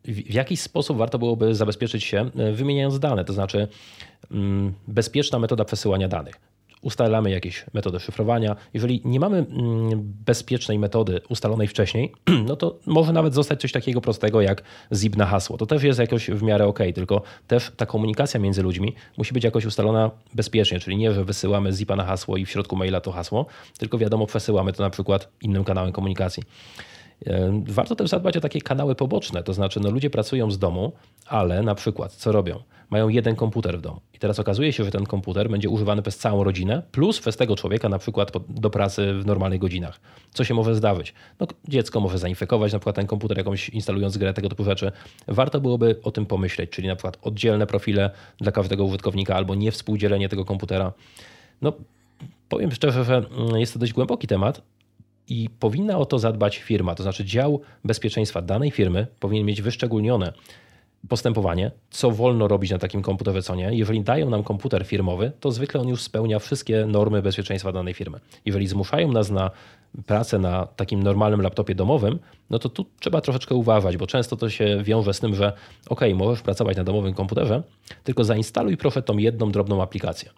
w 0.04 0.34
jakiś 0.34 0.60
sposób 0.60 0.98
warto 0.98 1.18
byłoby 1.18 1.54
zabezpieczyć 1.54 2.04
się, 2.04 2.30
e, 2.36 2.52
wymieniając 2.52 2.98
dane, 2.98 3.24
to 3.24 3.32
znaczy 3.32 3.68
mm, 4.30 4.74
bezpieczna 4.88 5.38
metoda 5.38 5.64
przesyłania 5.64 6.08
danych. 6.08 6.49
Ustalamy 6.82 7.30
jakieś 7.30 7.64
metody 7.74 8.00
szyfrowania. 8.00 8.56
Jeżeli 8.74 9.02
nie 9.04 9.20
mamy 9.20 9.38
mm, 9.38 9.90
bezpiecznej 10.26 10.78
metody 10.78 11.20
ustalonej 11.28 11.68
wcześniej, 11.68 12.12
no 12.48 12.56
to 12.56 12.78
może 12.86 13.12
nawet 13.12 13.34
zostać 13.34 13.60
coś 13.60 13.72
takiego 13.72 14.00
prostego 14.00 14.40
jak 14.40 14.62
zip 14.94 15.16
na 15.16 15.26
hasło. 15.26 15.56
To 15.56 15.66
też 15.66 15.82
jest 15.82 15.98
jakoś 15.98 16.30
w 16.30 16.42
miarę 16.42 16.66
ok, 16.66 16.78
tylko 16.94 17.22
też 17.46 17.72
ta 17.76 17.86
komunikacja 17.86 18.40
między 18.40 18.62
ludźmi 18.62 18.94
musi 19.16 19.34
być 19.34 19.44
jakoś 19.44 19.66
ustalona 19.66 20.10
bezpiecznie, 20.34 20.80
czyli 20.80 20.96
nie, 20.96 21.12
że 21.12 21.24
wysyłamy 21.24 21.72
zipa 21.72 21.96
na 21.96 22.04
hasło 22.04 22.36
i 22.36 22.44
w 22.44 22.50
środku 22.50 22.76
maila 22.76 23.00
to 23.00 23.12
hasło, 23.12 23.46
tylko 23.78 23.98
wiadomo, 23.98 24.26
przesyłamy 24.26 24.72
to 24.72 24.82
na 24.82 24.90
przykład 24.90 25.28
innym 25.42 25.64
kanałem 25.64 25.92
komunikacji. 25.92 26.42
Warto 27.66 27.96
też 27.96 28.10
zadbać 28.10 28.36
o 28.36 28.40
takie 28.40 28.60
kanały 28.60 28.94
poboczne, 28.94 29.42
to 29.42 29.54
znaczy 29.54 29.80
no, 29.80 29.90
ludzie 29.90 30.10
pracują 30.10 30.50
z 30.50 30.58
domu, 30.58 30.92
ale 31.26 31.62
na 31.62 31.74
przykład 31.74 32.12
co 32.12 32.32
robią? 32.32 32.62
Mają 32.90 33.08
jeden 33.08 33.36
komputer 33.36 33.78
w 33.78 33.80
domu 33.80 34.00
i 34.14 34.18
teraz 34.18 34.38
okazuje 34.38 34.72
się, 34.72 34.84
że 34.84 34.90
ten 34.90 35.06
komputer 35.06 35.50
będzie 35.50 35.68
używany 35.68 36.02
przez 36.02 36.18
całą 36.18 36.44
rodzinę, 36.44 36.82
plus 36.92 37.20
przez 37.20 37.36
tego 37.36 37.56
człowieka 37.56 37.88
na 37.88 37.98
przykład 37.98 38.32
do 38.48 38.70
pracy 38.70 39.14
w 39.14 39.26
normalnych 39.26 39.60
godzinach. 39.60 40.00
Co 40.30 40.44
się 40.44 40.54
może 40.54 40.74
zdarzyć? 40.74 41.14
No, 41.40 41.46
dziecko 41.68 42.00
może 42.00 42.18
zainfekować 42.18 42.72
na 42.72 42.78
przykład 42.78 42.96
ten 42.96 43.06
komputer 43.06 43.38
jakąś 43.38 43.68
instalując 43.68 44.18
grę, 44.18 44.34
tego 44.34 44.48
typu 44.48 44.64
rzeczy. 44.64 44.92
Warto 45.28 45.60
byłoby 45.60 46.00
o 46.02 46.10
tym 46.10 46.26
pomyśleć, 46.26 46.70
czyli 46.70 46.88
na 46.88 46.96
przykład 46.96 47.18
oddzielne 47.22 47.66
profile 47.66 48.10
dla 48.38 48.52
każdego 48.52 48.84
użytkownika 48.84 49.34
albo 49.34 49.54
nie 49.54 49.72
współdzielenie 49.72 50.28
tego 50.28 50.44
komputera. 50.44 50.92
No, 51.62 51.72
powiem 52.48 52.72
szczerze, 52.72 53.04
że 53.04 53.16
mm, 53.16 53.56
jest 53.56 53.72
to 53.72 53.78
dość 53.78 53.92
głęboki 53.92 54.26
temat, 54.26 54.62
i 55.30 55.48
powinna 55.58 55.98
o 55.98 56.06
to 56.06 56.18
zadbać 56.18 56.58
firma, 56.58 56.94
to 56.94 57.02
znaczy 57.02 57.24
dział 57.24 57.60
bezpieczeństwa 57.84 58.42
danej 58.42 58.70
firmy 58.70 59.06
powinien 59.20 59.46
mieć 59.46 59.62
wyszczególnione 59.62 60.32
postępowanie, 61.08 61.70
co 61.90 62.10
wolno 62.10 62.48
robić 62.48 62.70
na 62.70 62.78
takim 62.78 63.02
komputerze, 63.02 63.42
co 63.42 63.54
nie. 63.54 63.74
Jeżeli 63.74 64.00
dają 64.00 64.30
nam 64.30 64.42
komputer 64.42 64.86
firmowy, 64.86 65.32
to 65.40 65.52
zwykle 65.52 65.80
on 65.80 65.88
już 65.88 66.02
spełnia 66.02 66.38
wszystkie 66.38 66.86
normy 66.86 67.22
bezpieczeństwa 67.22 67.72
danej 67.72 67.94
firmy. 67.94 68.20
Jeżeli 68.44 68.66
zmuszają 68.66 69.12
nas 69.12 69.30
na 69.30 69.50
pracę 70.06 70.38
na 70.38 70.66
takim 70.66 71.02
normalnym 71.02 71.42
laptopie 71.42 71.74
domowym, 71.74 72.18
no 72.50 72.58
to 72.58 72.68
tu 72.68 72.86
trzeba 73.00 73.20
troszeczkę 73.20 73.54
uważać, 73.54 73.96
bo 73.96 74.06
często 74.06 74.36
to 74.36 74.50
się 74.50 74.82
wiąże 74.82 75.14
z 75.14 75.20
tym, 75.20 75.34
że 75.34 75.52
ok, 75.88 76.00
możesz 76.14 76.42
pracować 76.42 76.76
na 76.76 76.84
domowym 76.84 77.14
komputerze, 77.14 77.62
tylko 78.04 78.24
zainstaluj 78.24 78.76
proszę 78.76 79.02
tą 79.02 79.16
jedną 79.16 79.50
drobną 79.52 79.82
aplikację. 79.82 80.30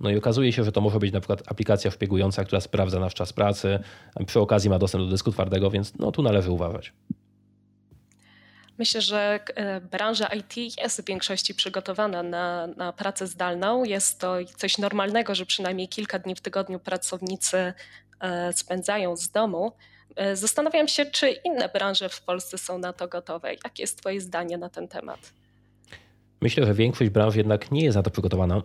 No 0.00 0.10
i 0.10 0.16
okazuje 0.16 0.52
się, 0.52 0.64
że 0.64 0.72
to 0.72 0.80
może 0.80 0.98
być 0.98 1.12
na 1.12 1.20
przykład 1.20 1.42
aplikacja 1.46 1.90
szpiegująca, 1.90 2.44
która 2.44 2.60
sprawdza 2.60 3.00
nasz 3.00 3.14
czas 3.14 3.32
pracy, 3.32 3.78
przy 4.26 4.40
okazji 4.40 4.70
ma 4.70 4.78
dostęp 4.78 5.04
do 5.04 5.10
dysku 5.10 5.32
twardego, 5.32 5.70
więc 5.70 5.98
no 5.98 6.12
tu 6.12 6.22
należy 6.22 6.50
uważać. 6.50 6.92
Myślę, 8.78 9.00
że 9.00 9.40
e, 9.54 9.80
branża 9.80 10.26
IT 10.26 10.78
jest 10.80 11.02
w 11.02 11.04
większości 11.04 11.54
przygotowana 11.54 12.22
na, 12.22 12.66
na 12.66 12.92
pracę 12.92 13.26
zdalną. 13.26 13.84
Jest 13.84 14.20
to 14.20 14.36
coś 14.56 14.78
normalnego, 14.78 15.34
że 15.34 15.46
przynajmniej 15.46 15.88
kilka 15.88 16.18
dni 16.18 16.34
w 16.34 16.40
tygodniu 16.40 16.78
pracownicy 16.78 17.72
e, 18.20 18.52
spędzają 18.52 19.16
z 19.16 19.30
domu. 19.30 19.72
E, 20.16 20.36
zastanawiam 20.36 20.88
się, 20.88 21.06
czy 21.06 21.30
inne 21.30 21.68
branże 21.68 22.08
w 22.08 22.22
Polsce 22.22 22.58
są 22.58 22.78
na 22.78 22.92
to 22.92 23.08
gotowe. 23.08 23.54
Jakie 23.64 23.82
jest 23.82 23.98
Twoje 23.98 24.20
zdanie 24.20 24.58
na 24.58 24.68
ten 24.68 24.88
temat? 24.88 25.32
Myślę, 26.40 26.66
że 26.66 26.74
większość 26.74 27.10
branż 27.10 27.34
jednak 27.34 27.70
nie 27.70 27.84
jest 27.84 27.96
na 27.96 28.02
to 28.02 28.10
przygotowana. 28.10 28.62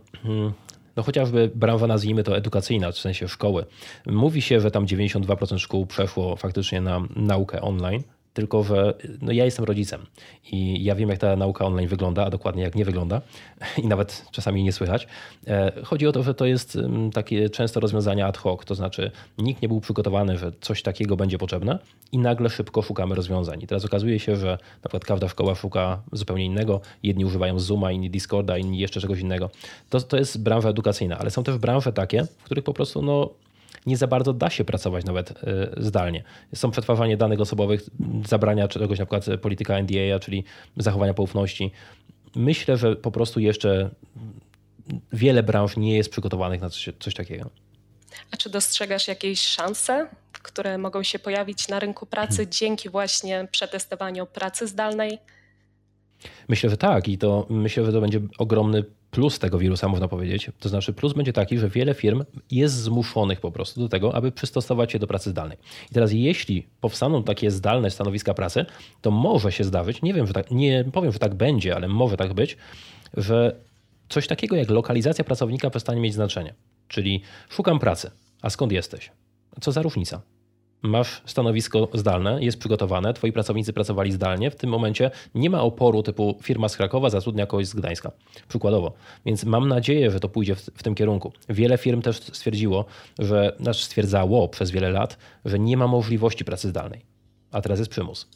No 0.97 1.03
chociażby 1.03 1.51
branża, 1.55 1.87
nazwijmy 1.87 2.23
to 2.23 2.37
edukacyjna, 2.37 2.91
w 2.91 2.97
sensie 2.97 3.27
szkoły. 3.27 3.65
Mówi 4.05 4.41
się, 4.41 4.61
że 4.61 4.71
tam 4.71 4.85
92% 4.85 5.57
szkół 5.57 5.85
przeszło 5.85 6.35
faktycznie 6.35 6.81
na 6.81 7.01
naukę 7.15 7.61
online 7.61 8.03
tylko 8.37 8.63
że 8.63 8.93
no 9.21 9.31
ja 9.31 9.45
jestem 9.45 9.65
rodzicem 9.65 10.05
i 10.51 10.83
ja 10.83 10.95
wiem, 10.95 11.09
jak 11.09 11.19
ta 11.19 11.35
nauka 11.35 11.65
online 11.65 11.87
wygląda, 11.87 12.25
a 12.25 12.29
dokładnie 12.29 12.63
jak 12.63 12.75
nie 12.75 12.85
wygląda 12.85 13.21
i 13.83 13.87
nawet 13.87 14.25
czasami 14.31 14.63
nie 14.63 14.71
słychać. 14.71 15.07
E, 15.47 15.71
chodzi 15.83 16.07
o 16.07 16.11
to, 16.11 16.23
że 16.23 16.33
to 16.33 16.45
jest 16.45 16.75
mm, 16.75 17.11
takie 17.11 17.49
często 17.49 17.79
rozwiązania 17.79 18.27
ad 18.27 18.37
hoc, 18.37 18.65
to 18.65 18.75
znaczy 18.75 19.11
nikt 19.37 19.61
nie 19.61 19.67
był 19.67 19.81
przygotowany, 19.81 20.37
że 20.37 20.51
coś 20.61 20.81
takiego 20.81 21.15
będzie 21.15 21.37
potrzebne 21.37 21.79
i 22.11 22.17
nagle 22.17 22.49
szybko 22.49 22.81
szukamy 22.81 23.15
rozwiązań. 23.15 23.63
I 23.63 23.67
teraz 23.67 23.85
okazuje 23.85 24.19
się, 24.19 24.35
że 24.35 24.57
na 24.83 24.89
przykład 24.89 25.05
każda 25.05 25.27
szkoła 25.29 25.55
szuka 25.55 26.01
zupełnie 26.11 26.45
innego. 26.45 26.81
Jedni 27.03 27.25
używają 27.25 27.59
Zooma, 27.59 27.91
inni 27.91 28.09
Discorda, 28.09 28.57
inni 28.57 28.79
jeszcze 28.79 29.01
czegoś 29.01 29.19
innego. 29.19 29.49
To, 29.89 30.01
to 30.01 30.17
jest 30.17 30.43
branża 30.43 30.69
edukacyjna, 30.69 31.17
ale 31.17 31.31
są 31.31 31.43
też 31.43 31.57
branże 31.57 31.93
takie, 31.93 32.23
w 32.23 32.43
których 32.43 32.63
po 32.63 32.73
prostu 32.73 33.01
no, 33.01 33.29
nie 33.87 33.97
za 33.97 34.07
bardzo 34.07 34.33
da 34.33 34.49
się 34.49 34.65
pracować 34.65 35.05
nawet 35.05 35.31
e, 35.31 35.33
zdalnie. 35.77 36.23
Są 36.55 36.71
przetwarzanie 36.71 37.17
danych 37.17 37.41
osobowych, 37.41 37.81
zabrania 38.27 38.67
czegoś, 38.67 38.99
na 38.99 39.05
przykład 39.05 39.39
polityka 39.41 39.81
NDA, 39.81 40.19
czyli 40.19 40.43
zachowania 40.77 41.13
poufności. 41.13 41.71
Myślę, 42.35 42.77
że 42.77 42.95
po 42.95 43.11
prostu 43.11 43.39
jeszcze 43.39 43.89
wiele 45.13 45.43
branż 45.43 45.77
nie 45.77 45.97
jest 45.97 46.09
przygotowanych 46.09 46.61
na 46.61 46.69
coś, 46.69 46.89
coś 46.99 47.13
takiego. 47.13 47.49
A 48.31 48.37
czy 48.37 48.49
dostrzegasz 48.49 49.07
jakieś 49.07 49.41
szanse, 49.41 50.07
które 50.31 50.77
mogą 50.77 51.03
się 51.03 51.19
pojawić 51.19 51.67
na 51.67 51.79
rynku 51.79 52.05
pracy 52.05 52.37
hmm. 52.37 52.51
dzięki 52.51 52.89
właśnie 52.89 53.47
przetestowaniu 53.51 54.25
pracy 54.25 54.67
zdalnej? 54.67 55.19
Myślę, 56.47 56.69
że 56.69 56.77
tak 56.77 57.07
i 57.07 57.17
to 57.17 57.45
myślę, 57.49 57.85
że 57.85 57.91
to 57.91 58.01
będzie 58.01 58.21
ogromny 58.37 58.83
plus 59.17 59.39
tego 59.39 59.57
wirusa, 59.57 59.87
można 59.87 60.07
powiedzieć. 60.07 60.51
To 60.59 60.69
znaczy, 60.69 60.93
plus 60.93 61.13
będzie 61.13 61.33
taki, 61.33 61.57
że 61.57 61.69
wiele 61.69 61.93
firm 61.93 62.23
jest 62.51 62.75
zmuszonych 62.75 63.39
po 63.39 63.51
prostu 63.51 63.81
do 63.81 63.89
tego, 63.89 64.15
aby 64.15 64.31
przystosować 64.31 64.91
się 64.91 64.99
do 64.99 65.07
pracy 65.07 65.29
zdalnej. 65.29 65.57
I 65.91 65.93
teraz, 65.93 66.11
jeśli 66.11 66.67
powstaną 66.81 67.23
takie 67.23 67.51
zdalne 67.51 67.91
stanowiska 67.91 68.33
pracy, 68.33 68.65
to 69.01 69.11
może 69.11 69.51
się 69.51 69.63
zdarzyć, 69.63 70.01
nie 70.01 70.13
wiem, 70.13 70.27
że 70.27 70.33
tak, 70.33 70.51
nie 70.51 70.85
powiem, 70.93 71.11
że 71.11 71.19
tak 71.19 71.35
będzie, 71.35 71.75
ale 71.75 71.87
może 71.87 72.17
tak 72.17 72.33
być, 72.33 72.57
że 73.13 73.55
coś 74.09 74.27
takiego 74.27 74.55
jak 74.55 74.69
lokalizacja 74.69 75.23
pracownika 75.23 75.69
przestanie 75.69 76.01
mieć 76.01 76.13
znaczenie. 76.13 76.53
Czyli 76.87 77.21
szukam 77.49 77.79
pracy, 77.79 78.11
a 78.41 78.49
skąd 78.49 78.71
jesteś? 78.71 79.11
Co 79.61 79.71
za 79.71 79.81
różnica? 79.81 80.21
Masz 80.81 81.21
stanowisko 81.25 81.87
zdalne, 81.93 82.43
jest 82.43 82.59
przygotowane, 82.59 83.13
twoi 83.13 83.31
pracownicy 83.31 83.73
pracowali 83.73 84.11
zdalnie, 84.11 84.51
w 84.51 84.55
tym 84.55 84.69
momencie 84.69 85.11
nie 85.35 85.49
ma 85.49 85.61
oporu 85.61 86.03
typu 86.03 86.37
firma 86.43 86.69
z 86.69 86.77
Krakowa 86.77 87.09
zatrudnia 87.09 87.45
kogoś 87.45 87.67
z 87.67 87.75
Gdańska, 87.75 88.11
przykładowo. 88.47 88.93
Więc 89.25 89.45
mam 89.45 89.67
nadzieję, 89.67 90.11
że 90.11 90.19
to 90.19 90.29
pójdzie 90.29 90.55
w, 90.55 90.61
w 90.61 90.83
tym 90.83 90.95
kierunku. 90.95 91.33
Wiele 91.49 91.77
firm 91.77 92.01
też 92.01 92.17
stwierdziło, 92.17 92.85
że, 93.19 93.55
znaczy 93.59 93.85
stwierdzało 93.85 94.47
przez 94.47 94.71
wiele 94.71 94.89
lat, 94.89 95.17
że 95.45 95.59
nie 95.59 95.77
ma 95.77 95.87
możliwości 95.87 96.45
pracy 96.45 96.69
zdalnej, 96.69 97.05
a 97.51 97.61
teraz 97.61 97.79
jest 97.79 97.91
przymus. 97.91 98.29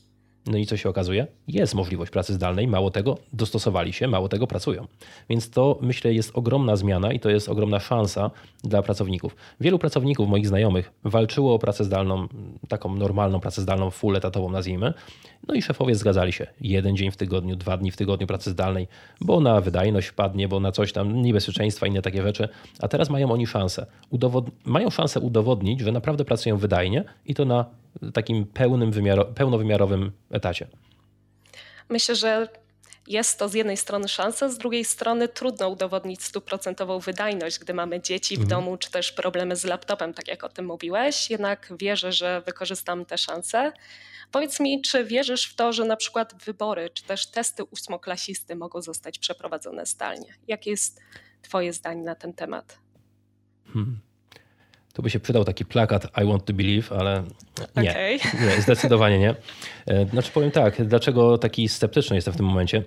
No 0.46 0.58
i 0.58 0.66
co 0.66 0.78
się 0.78 0.90
okazuje? 0.90 1.28
Jest 1.48 1.76
możliwość 1.76 2.12
pracy 2.12 2.34
zdalnej, 2.34 2.68
mało 2.68 2.92
tego, 2.92 3.18
dostosowali 3.34 3.94
się, 3.94 4.08
mało 4.08 4.30
tego 4.30 4.48
pracują. 4.48 4.88
Więc 5.30 5.50
to 5.50 5.80
myślę 5.82 6.14
jest 6.14 6.32
ogromna 6.38 6.76
zmiana 6.76 7.14
i 7.14 7.20
to 7.20 7.30
jest 7.30 7.50
ogromna 7.50 7.80
szansa 7.80 8.32
dla 8.64 8.82
pracowników. 8.82 9.36
Wielu 9.60 9.80
pracowników 9.80 10.30
moich 10.30 10.48
znajomych 10.48 10.92
walczyło 11.04 11.54
o 11.54 11.60
pracę 11.60 11.84
zdalną, 11.84 12.28
taką 12.68 12.96
normalną 12.96 13.40
pracę 13.40 13.62
zdalną, 13.62 13.90
full 13.90 14.16
etatową 14.16 14.50
nazwijmy. 14.50 14.94
No 15.48 15.54
i 15.54 15.62
szefowie 15.62 15.96
zgadzali 15.96 16.32
się. 16.32 16.48
Jeden 16.62 16.98
dzień 16.98 17.12
w 17.12 17.18
tygodniu, 17.18 17.56
dwa 17.56 17.78
dni 17.78 17.92
w 17.92 17.98
tygodniu 17.98 18.28
pracy 18.28 18.52
zdalnej, 18.52 18.88
bo 19.22 19.40
na 19.40 19.62
wydajność 19.62 20.12
padnie, 20.12 20.48
bo 20.48 20.60
na 20.60 20.72
coś 20.72 20.94
tam, 20.94 21.22
niebezpieczeństwa, 21.22 21.88
inne 21.88 22.02
takie 22.02 22.24
rzeczy. 22.24 22.50
A 22.80 22.88
teraz 22.88 23.10
mają 23.10 23.32
oni 23.32 23.48
szansę. 23.48 23.86
Udowod 24.10 24.46
mają 24.66 24.90
szansę 24.90 25.20
udowodnić, 25.20 25.80
że 25.80 25.92
naprawdę 25.92 26.26
pracują 26.26 26.58
wydajnie 26.58 27.04
i 27.26 27.36
to 27.36 27.46
na 27.46 27.66
takim 28.14 28.46
pełnym 28.46 28.92
wymiaro, 28.92 29.26
pełnowymiarowym 29.26 30.12
etacie? 30.32 30.68
Myślę, 31.90 32.16
że 32.16 32.48
jest 33.08 33.40
to 33.40 33.50
z 33.50 33.54
jednej 33.54 33.78
strony 33.78 34.08
szansa, 34.08 34.50
z 34.50 34.58
drugiej 34.58 34.86
strony 34.86 35.28
trudno 35.28 35.70
udowodnić 35.70 36.24
stuprocentową 36.24 37.00
wydajność, 37.00 37.60
gdy 37.60 37.74
mamy 37.74 38.02
dzieci 38.02 38.36
w 38.36 38.42
mhm. 38.42 38.50
domu, 38.50 38.78
czy 38.78 38.92
też 38.92 39.12
problemy 39.12 39.56
z 39.56 39.64
laptopem, 39.64 40.14
tak 40.14 40.28
jak 40.28 40.44
o 40.44 40.50
tym 40.50 40.66
mówiłeś. 40.66 41.30
Jednak 41.30 41.74
wierzę, 41.80 42.12
że 42.12 42.42
wykorzystam 42.46 43.06
te 43.06 43.18
szanse. 43.18 43.72
Powiedz 44.32 44.60
mi, 44.60 44.82
czy 44.82 45.06
wierzysz 45.06 45.46
w 45.46 45.56
to, 45.56 45.74
że 45.74 45.86
na 45.86 45.96
przykład 45.96 46.44
wybory, 46.46 46.90
czy 46.90 47.04
też 47.04 47.28
testy 47.28 47.64
ósmoklasisty 47.64 48.56
mogą 48.56 48.82
zostać 48.82 49.20
przeprowadzone 49.20 49.86
zdalnie? 49.86 50.34
Jak 50.48 50.68
jest 50.68 51.02
Twoje 51.42 51.74
zdanie 51.74 52.04
na 52.04 52.16
ten 52.16 52.34
temat? 52.34 52.80
Hmm. 53.74 54.00
To 54.94 55.02
by 55.02 55.10
się 55.10 55.20
przydał 55.20 55.44
taki 55.44 55.66
plakat 55.66 56.08
I 56.24 56.26
want 56.26 56.46
to 56.46 56.54
believe, 56.54 56.92
ale 56.92 57.24
nie, 57.76 57.92
okay. 57.92 58.20
nie 58.56 58.62
zdecydowanie 58.62 59.20
nie. 59.20 59.36
E, 59.86 60.06
znaczy 60.06 60.32
powiem 60.32 60.52
tak, 60.52 60.88
dlaczego 60.88 61.38
taki 61.38 61.70
sceptyczny 61.70 62.16
jestem 62.16 62.34
w 62.34 62.38
tym 62.38 62.46
momencie? 62.46 62.84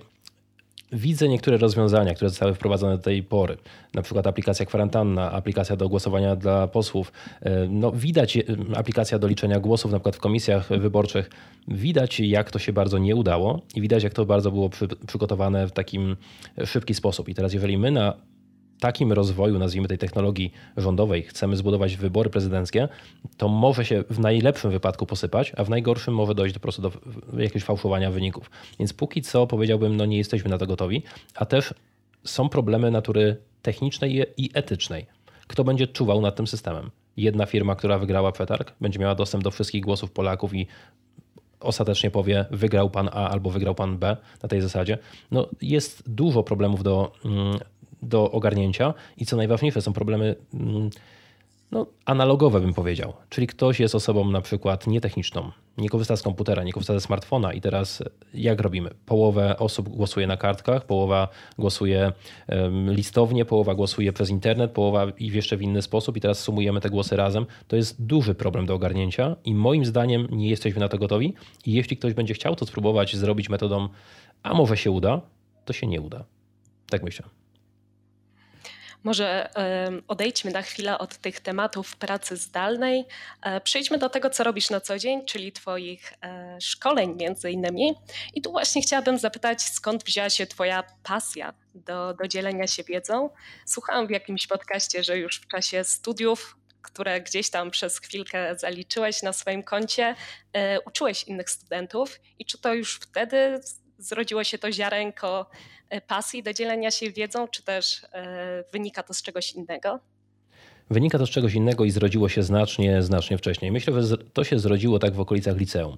widzę 0.91 1.27
niektóre 1.27 1.57
rozwiązania, 1.57 2.13
które 2.13 2.29
zostały 2.29 2.53
wprowadzone 2.53 2.97
do 2.97 3.03
tej 3.03 3.23
pory. 3.23 3.57
Na 3.93 4.01
przykład 4.01 4.27
aplikacja 4.27 4.65
kwarantanna, 4.65 5.31
aplikacja 5.31 5.75
do 5.75 5.89
głosowania 5.89 6.35
dla 6.35 6.67
posłów. 6.67 7.11
E, 7.41 7.67
no, 7.69 7.91
widać 7.91 8.37
e, 8.37 8.43
aplikacja 8.75 9.19
do 9.19 9.27
liczenia 9.27 9.59
głosów, 9.59 9.91
na 9.91 9.97
przykład 9.97 10.15
w 10.15 10.19
komisjach 10.19 10.67
wyborczych. 10.67 11.29
Widać, 11.67 12.19
jak 12.19 12.51
to 12.51 12.59
się 12.59 12.73
bardzo 12.73 12.97
nie 12.97 13.15
udało 13.15 13.61
i 13.75 13.81
widać, 13.81 14.03
jak 14.03 14.13
to 14.13 14.25
bardzo 14.25 14.51
było 14.51 14.69
przy, 14.69 14.87
przygotowane 15.07 15.67
w 15.67 15.71
takim 15.71 16.15
szybki 16.65 16.93
sposób. 16.93 17.29
I 17.29 17.35
teraz, 17.35 17.53
jeżeli 17.53 17.77
my 17.77 17.91
na 17.91 18.13
takim 18.79 19.13
rozwoju, 19.13 19.59
nazwijmy 19.59 19.87
tej 19.87 19.97
technologii 19.97 20.51
rządowej, 20.77 21.23
chcemy 21.23 21.57
zbudować 21.57 21.95
wybory 21.95 22.29
prezydenckie, 22.29 22.87
to 23.37 23.47
może 23.47 23.85
się 23.85 24.03
w 24.09 24.19
najlepszym 24.19 24.71
wypadku 24.71 25.05
posypać, 25.05 25.53
a 25.57 25.63
w 25.63 25.69
najgorszym 25.69 26.13
może 26.13 26.35
dojść 26.35 26.53
do, 26.53 26.59
po 26.59 26.63
prostu 26.63 26.81
do 26.81 26.91
jakiegoś 27.37 27.63
fałszowania 27.63 28.11
wyników. 28.11 28.51
Więc 28.79 28.93
póki 28.93 29.21
co 29.21 29.47
powiedziałbym, 29.47 29.97
no 29.97 30.05
nie 30.05 30.17
jesteśmy 30.17 30.49
na 30.49 30.57
to 30.57 30.67
gotowi, 30.67 31.03
a 31.35 31.45
też 31.45 31.73
są 32.23 32.49
problemy 32.49 32.91
natury 32.91 33.37
technicznej 33.61 34.25
i 34.37 34.49
etycznej. 34.53 35.05
Kto 35.47 35.63
będzie 35.63 35.87
czuwał 35.87 36.21
nad 36.21 36.35
tym 36.35 36.47
systemem? 36.47 36.91
Jedna 37.17 37.45
firma, 37.45 37.75
która 37.75 37.99
wygrała 37.99 38.31
przetarg, 38.31 38.73
będzie 38.81 38.99
miała 38.99 39.15
dostęp 39.15 39.43
do 39.43 39.51
wszystkich 39.51 39.83
głosów 39.83 40.11
Polaków 40.11 40.53
i 40.53 40.67
ostatecznie 41.59 42.11
powie, 42.11 42.45
wygrał 42.51 42.89
pan 42.89 43.09
A 43.13 43.29
albo 43.29 43.49
wygrał 43.49 43.75
pan 43.75 43.97
B 43.97 44.17
na 44.43 44.49
tej 44.49 44.61
zasadzie. 44.61 44.97
No, 45.31 45.47
jest 45.61 46.09
dużo 46.09 46.43
problemów 46.43 46.83
do 46.83 47.11
mm, 47.25 47.59
do 48.05 48.31
ogarnięcia 48.31 48.93
i 49.17 49.25
co 49.25 49.37
najważniejsze 49.37 49.81
są 49.81 49.93
problemy 49.93 50.35
mm, 50.53 50.89
no, 51.71 51.85
analogowe, 52.05 52.59
bym 52.59 52.73
powiedział. 52.73 53.13
Czyli 53.29 53.47
ktoś 53.47 53.79
jest 53.79 53.95
osobą 53.95 54.31
na 54.31 54.41
przykład 54.41 54.87
nietechniczną, 54.87 55.51
nie 55.77 55.89
korzysta 55.89 56.17
z 56.17 56.21
komputera, 56.21 56.63
nie 56.63 56.73
korzysta 56.73 56.93
ze 56.93 57.01
smartfona 57.01 57.53
i 57.53 57.61
teraz 57.61 58.03
jak 58.33 58.61
robimy? 58.61 58.89
Połowę 59.05 59.57
osób 59.57 59.89
głosuje 59.89 60.27
na 60.27 60.37
kartkach, 60.37 60.85
połowa 60.85 61.27
głosuje 61.59 62.11
listownie, 62.87 63.45
połowa 63.45 63.75
głosuje 63.75 64.13
przez 64.13 64.29
internet, 64.29 64.71
połowa 64.71 65.07
i 65.19 65.27
jeszcze 65.27 65.57
w 65.57 65.61
inny 65.61 65.81
sposób 65.81 66.17
i 66.17 66.21
teraz 66.21 66.39
sumujemy 66.39 66.81
te 66.81 66.89
głosy 66.89 67.15
razem. 67.15 67.45
To 67.67 67.75
jest 67.75 68.05
duży 68.05 68.35
problem 68.35 68.65
do 68.65 68.75
ogarnięcia 68.75 69.35
i 69.45 69.55
moim 69.55 69.85
zdaniem 69.85 70.27
nie 70.31 70.49
jesteśmy 70.49 70.79
na 70.79 70.87
to 70.87 70.97
gotowi 70.97 71.33
i 71.65 71.73
jeśli 71.73 71.97
ktoś 71.97 72.13
będzie 72.13 72.33
chciał 72.33 72.55
to 72.55 72.65
spróbować 72.65 73.15
zrobić 73.15 73.49
metodą, 73.49 73.89
a 74.43 74.53
może 74.53 74.77
się 74.77 74.91
uda, 74.91 75.21
to 75.65 75.73
się 75.73 75.87
nie 75.87 76.01
uda. 76.01 76.25
Tak 76.89 77.03
myślę. 77.03 77.44
Może 79.05 79.49
odejdźmy 80.07 80.51
na 80.51 80.61
chwilę 80.61 80.97
od 80.97 81.17
tych 81.17 81.39
tematów 81.39 81.95
pracy 81.95 82.37
zdalnej. 82.37 83.05
E, 83.41 83.61
przejdźmy 83.61 83.97
do 83.97 84.09
tego, 84.09 84.29
co 84.29 84.43
robisz 84.43 84.69
na 84.69 84.81
co 84.81 84.99
dzień, 84.99 85.25
czyli 85.25 85.51
Twoich 85.51 86.13
e, 86.21 86.57
szkoleń 86.61 87.15
między 87.19 87.51
innymi. 87.51 87.93
I 88.33 88.41
tu 88.41 88.51
właśnie 88.51 88.81
chciałabym 88.81 89.17
zapytać, 89.17 89.61
skąd 89.61 90.03
wzięła 90.03 90.29
się 90.29 90.45
Twoja 90.47 90.83
pasja 91.03 91.53
do, 91.75 92.13
do 92.13 92.27
dzielenia 92.27 92.67
się 92.67 92.83
wiedzą? 92.83 93.29
Słuchałam 93.65 94.07
w 94.07 94.11
jakimś 94.11 94.47
podcaście, 94.47 95.03
że 95.03 95.17
już 95.17 95.37
w 95.39 95.47
czasie 95.47 95.83
studiów 95.83 96.57
które 96.81 97.21
gdzieś 97.21 97.49
tam 97.49 97.71
przez 97.71 97.99
chwilkę 97.99 98.55
zaliczyłeś 98.57 99.23
na 99.23 99.33
swoim 99.33 99.63
koncie, 99.63 100.15
e, 100.53 100.81
uczyłeś 100.81 101.23
innych 101.23 101.49
studentów 101.49 102.19
i 102.39 102.45
czy 102.45 102.57
to 102.57 102.73
już 102.73 102.95
wtedy 102.95 103.61
zrodziło 103.97 104.43
się 104.43 104.57
to 104.57 104.71
ziarenko 104.71 105.49
E, 105.89 106.01
pasji 106.01 106.43
do 106.43 106.53
dzielenia 106.53 106.91
się 106.91 107.11
wiedzą, 107.11 107.47
czy 107.47 107.63
też 107.63 108.05
e, 108.13 108.63
wynika 108.73 109.03
to 109.03 109.13
z 109.13 109.21
czegoś 109.21 109.53
innego? 109.53 109.99
Wynika 110.89 111.17
to 111.17 111.25
z 111.25 111.29
czegoś 111.29 111.53
innego 111.53 111.85
i 111.85 111.91
zrodziło 111.91 112.29
się 112.29 112.43
znacznie, 112.43 113.03
znacznie 113.03 113.37
wcześniej. 113.37 113.71
Myślę, 113.71 114.03
że 114.03 114.17
to 114.17 114.43
się 114.43 114.59
zrodziło 114.59 114.99
tak 114.99 115.13
w 115.13 115.19
okolicach 115.19 115.57
liceum. 115.57 115.97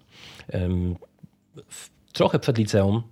Trochę 2.14 2.40
przed 2.40 2.58
liceum 2.58 3.04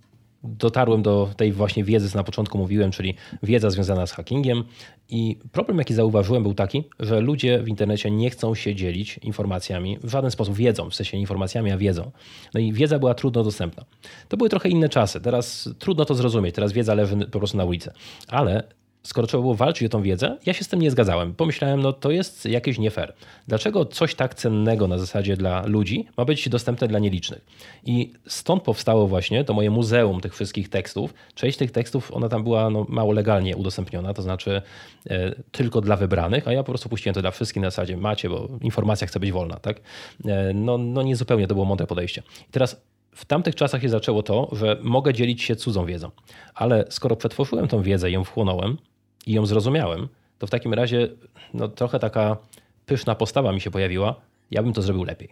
dotarłem 0.46 1.02
do 1.02 1.30
tej 1.38 1.52
właśnie 1.52 1.84
wiedzy, 1.84 2.10
co 2.10 2.18
na 2.18 2.24
początku 2.24 2.58
mówiłem, 2.58 2.92
czyli 2.92 3.16
wiedza 3.44 3.70
związana 3.70 4.08
z 4.08 4.12
hackingiem. 4.12 4.64
I 5.10 5.40
problem, 5.52 5.78
jaki 5.78 5.94
zauważyłem, 5.94 6.44
był 6.44 6.54
taki, 6.54 6.84
że 7.00 7.22
ludzie 7.22 7.60
w 7.64 7.68
internecie 7.68 8.12
nie 8.12 8.30
chcą 8.30 8.56
się 8.56 8.76
dzielić 8.76 9.18
informacjami 9.18 9.98
w 10.04 10.10
żaden 10.10 10.32
sposób, 10.32 10.56
wiedzą, 10.56 10.90
w 10.90 10.96
sensie 10.96 11.18
informacjami, 11.18 11.72
a 11.72 11.78
wiedzą. 11.78 12.12
No 12.54 12.60
i 12.60 12.74
wiedza 12.74 13.00
była 13.00 13.14
trudno 13.14 13.44
dostępna. 13.44 13.86
To 14.28 14.38
były 14.38 14.50
trochę 14.50 14.70
inne 14.70 14.90
czasy. 14.90 15.22
Teraz 15.22 15.70
trudno 15.80 16.06
to 16.06 16.16
zrozumieć, 16.16 16.56
teraz 16.56 16.74
wiedza 16.74 16.94
leży 16.94 17.18
po 17.18 17.40
prostu 17.40 17.58
na 17.58 17.66
ulicy. 17.66 17.92
Ale 18.28 18.64
skoro 19.06 19.28
trzeba 19.28 19.42
było 19.42 19.56
walczyć 19.56 19.86
o 19.86 19.90
tą 19.90 20.02
wiedzę, 20.02 20.38
ja 20.46 20.54
się 20.54 20.64
z 20.64 20.68
tym 20.68 20.82
nie 20.82 20.92
zgadzałem. 20.92 21.34
Pomyślałem, 21.34 21.82
no 21.82 21.94
to 21.94 22.12
jest 22.12 22.46
jakieś 22.46 22.80
nie 22.80 22.92
fair. 22.92 23.14
Dlaczego 23.48 23.86
coś 23.86 24.16
tak 24.16 24.36
cennego 24.36 24.88
na 24.88 24.98
zasadzie 24.98 25.38
dla 25.38 25.66
ludzi 25.66 26.08
ma 26.18 26.26
być 26.26 26.50
dostępne 26.50 26.88
dla 26.88 27.00
nielicznych? 27.00 27.46
I 27.86 28.14
stąd 28.28 28.64
powstało 28.64 29.08
właśnie 29.08 29.44
to 29.44 29.54
moje 29.54 29.72
muzeum 29.72 30.22
tych 30.22 30.34
wszystkich 30.34 30.70
tekstów. 30.70 31.14
Część 31.36 31.58
tych 31.58 31.72
tekstów, 31.72 32.12
ona 32.14 32.30
tam 32.30 32.44
była 32.44 32.70
no, 32.70 32.86
mało 32.90 33.14
legalnie 33.14 33.56
udostępniona, 33.56 34.14
to 34.14 34.22
znaczy 34.22 34.62
e, 35.10 35.36
tylko 35.52 35.82
dla 35.82 35.96
wybranych, 35.96 36.48
a 36.48 36.52
ja 36.52 36.64
po 36.64 36.72
prostu 36.72 36.90
puściłem 36.90 37.14
to 37.14 37.22
dla 37.22 37.32
wszystkich 37.32 37.62
na 37.62 37.70
zasadzie 37.70 37.98
macie, 37.98 38.30
bo 38.30 38.50
informacja 38.62 39.08
chce 39.08 39.20
być 39.20 39.32
wolna, 39.32 39.56
tak? 39.56 39.82
E, 40.26 40.54
no, 40.54 40.78
no 40.78 41.02
nie 41.02 41.16
zupełnie 41.16 41.48
to 41.48 41.54
było 41.54 41.66
mądre 41.66 41.88
podejście. 41.88 42.24
I 42.50 42.52
teraz 42.52 42.82
w 43.16 43.26
tamtych 43.26 43.56
czasach 43.56 43.82
się 43.82 43.90
zaczęło 43.90 44.24
to, 44.24 44.50
że 44.52 44.78
mogę 44.82 45.14
dzielić 45.14 45.44
się 45.44 45.56
cudzą 45.56 45.86
wiedzą, 45.86 46.12
ale 46.56 46.86
skoro 46.90 47.16
przetworzyłem 47.16 47.68
tą 47.68 47.82
wiedzę 47.82 48.10
i 48.10 48.14
ją 48.14 48.24
wchłonąłem, 48.24 48.78
i 49.26 49.34
ją 49.34 49.46
zrozumiałem, 49.46 50.08
to 50.40 50.48
w 50.48 50.50
takim 50.50 50.74
razie 50.74 51.10
no, 51.54 51.68
trochę 51.68 52.00
taka 52.00 52.38
pyszna 52.86 53.16
postawa 53.16 53.52
mi 53.52 53.62
się 53.62 53.72
pojawiła. 53.72 54.16
Ja 54.52 54.64
bym 54.64 54.74
to 54.74 54.82
zrobił 54.82 55.04
lepiej. 55.04 55.30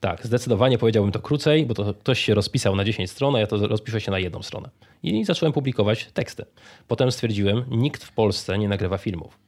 Tak, 0.00 0.26
zdecydowanie 0.26 0.78
powiedziałbym 0.78 1.12
to 1.12 1.20
krócej, 1.20 1.66
bo 1.66 1.74
to 1.74 1.94
ktoś 1.94 2.20
się 2.20 2.34
rozpisał 2.34 2.76
na 2.76 2.84
10 2.84 3.10
stron, 3.10 3.36
a 3.36 3.40
ja 3.40 3.46
to 3.46 3.66
rozpiszę 3.66 4.00
się 4.00 4.10
na 4.10 4.18
jedną 4.18 4.42
stronę. 4.42 4.70
I 5.02 5.24
zacząłem 5.24 5.52
publikować 5.52 6.08
teksty. 6.12 6.44
Potem 6.88 7.12
stwierdziłem, 7.12 7.64
nikt 7.70 8.04
w 8.04 8.12
Polsce 8.12 8.58
nie 8.58 8.68
nagrywa 8.68 8.98
filmów. 8.98 9.38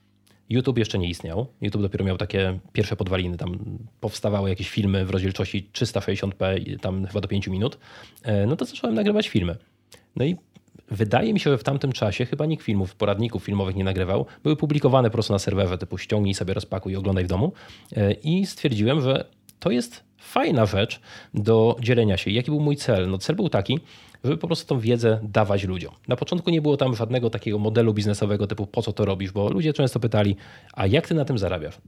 YouTube 0.51 0.79
jeszcze 0.79 0.99
nie 0.99 1.09
istniał. 1.09 1.46
YouTube 1.61 1.83
dopiero 1.83 2.05
miał 2.05 2.16
takie 2.16 2.59
pierwsze 2.72 2.96
podwaliny. 2.96 3.37
Tam 3.37 3.59
powstawały 4.01 4.49
jakieś 4.49 4.70
filmy 4.70 5.05
w 5.05 5.11
rozdzielczości 5.11 5.68
360p, 5.72 6.79
tam 6.81 7.07
chyba 7.07 7.20
do 7.20 7.29
5 7.29 7.49
minut. 7.49 7.79
E, 8.22 8.46
no 8.46 8.57
to 8.57 8.64
zacząłem 8.64 8.94
nagrywać 8.94 9.29
filmy. 9.29 9.57
No 10.16 10.25
i 10.25 10.37
wydaje 10.90 11.33
mi 11.33 11.40
się, 11.40 11.51
że 11.51 11.59
w 11.59 11.64
tamtym 11.64 11.92
czasie 11.92 12.27
chyba 12.27 12.46
nikt 12.46 12.64
filmów, 12.64 12.94
poradników 12.94 13.44
filmowych 13.44 13.77
nie 13.77 13.85
nagrywał. 13.85 14.27
Były 14.42 14.57
publikowane 14.57 15.11
po 15.11 15.12
prostu 15.12 15.33
na 15.33 15.38
serwerze 15.38 15.79
typu 15.79 15.99
ściągnij 15.99 16.35
sobie, 16.35 16.55
rozpakuj 16.55 16.92
i 16.92 16.96
oglądaj 16.96 17.25
w 17.25 17.29
domu. 17.29 17.53
E, 17.96 18.12
I 18.12 18.46
stwierdziłem, 18.46 19.01
że 19.01 19.25
to 19.59 19.70
jest 19.70 20.05
fajna 20.18 20.66
rzecz 20.66 21.01
do 21.35 21.77
dzielenia 21.81 22.16
się. 22.16 22.31
Jaki 22.31 22.51
był 22.51 22.61
mój 22.61 22.77
cel? 22.77 23.11
No 23.11 23.18
cel 23.18 23.37
był 23.37 23.49
taki, 23.49 23.81
żeby 24.25 24.37
po 24.37 24.46
prostu 24.46 24.66
tą 24.66 24.81
wiedzę 24.81 25.20
dawać 25.22 25.64
ludziom. 25.64 25.94
Na 26.09 26.16
początku 26.16 26.51
nie 26.51 26.62
było 26.62 26.77
tam 26.77 26.96
żadnego 26.96 27.31
takiego 27.31 27.59
modelu 27.59 27.94
biznesowego 27.94 28.46
typu 28.46 28.66
po 28.66 28.83
co 28.83 28.92
to 28.92 29.05
robisz, 29.05 29.33
bo 29.33 29.51
ludzie 29.51 29.72
często 29.72 30.01
pytali, 30.01 30.37
a 30.72 30.87
jak 30.87 31.09
ty 31.09 31.14
na 31.14 31.25
tym 31.25 31.38
zarabiasz? 31.38 31.79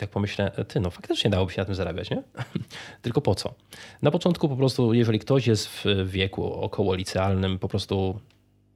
Tak 0.00 0.10
pomyślę, 0.10 0.50
ty, 0.68 0.80
no 0.80 0.90
faktycznie 0.90 1.30
dałoby 1.30 1.52
się 1.52 1.60
na 1.60 1.64
tym 1.64 1.74
zarabiać, 1.74 2.10
nie? 2.10 2.22
Tylko 3.02 3.20
po 3.20 3.34
co? 3.34 3.54
Na 4.02 4.10
początku 4.10 4.48
po 4.48 4.56
prostu, 4.56 4.94
jeżeli 4.94 5.18
ktoś 5.18 5.46
jest 5.46 5.68
w 5.68 5.84
wieku 6.06 6.54
około 6.54 6.94
licealnym, 6.94 7.58
po 7.58 7.68
prostu 7.68 8.20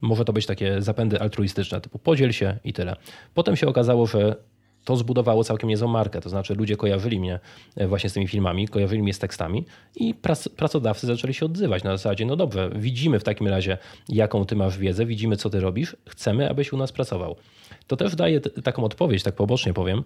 może 0.01 0.25
to 0.25 0.33
być 0.33 0.47
takie 0.47 0.83
zapędy 0.83 1.21
altruistyczne, 1.21 1.81
typu 1.81 1.99
podziel 1.99 2.33
się 2.33 2.59
i 2.65 2.73
tyle. 2.73 2.97
Potem 3.35 3.57
się 3.57 3.67
okazało, 3.67 4.07
że 4.07 4.37
to 4.85 4.97
zbudowało 4.97 5.45
całkiem 5.45 5.69
niezłą 5.71 5.89
markę. 5.89 6.21
To 6.21 6.29
znaczy 6.29 6.55
ludzie 6.55 6.77
kojarzyli 6.77 7.21
mnie 7.21 7.41
e, 7.77 7.87
właśnie 7.87 8.11
z 8.11 8.13
tymi 8.13 8.29
filmami, 8.29 8.69
kojarzyli 8.69 9.03
mnie 9.03 9.15
z 9.15 9.19
tekstami 9.19 9.65
i 9.97 10.15
prac, 10.15 10.49
pracodawcy 10.49 11.07
zaczęli 11.07 11.35
się 11.35 11.47
odzywać 11.47 11.85
na 11.85 11.97
zasadzie, 11.97 12.27
no 12.27 12.37
dobrze, 12.37 12.71
widzimy 12.75 13.21
w 13.21 13.25
takim 13.25 13.49
razie, 13.49 13.79
jaką 14.09 14.45
ty 14.45 14.57
masz 14.57 14.79
wiedzę, 14.79 15.07
widzimy, 15.07 15.37
co 15.37 15.51
ty 15.51 15.61
robisz, 15.61 15.97
chcemy, 16.09 16.51
abyś 16.51 16.73
u 16.73 16.77
nas 16.77 16.93
pracował. 16.93 17.37
To 17.87 17.97
też 17.97 18.17
daje 18.17 18.41
taką 18.41 18.85
odpowiedź, 18.85 19.23
tak 19.23 19.35
pobocznie 19.35 19.75
powiem, 19.75 20.05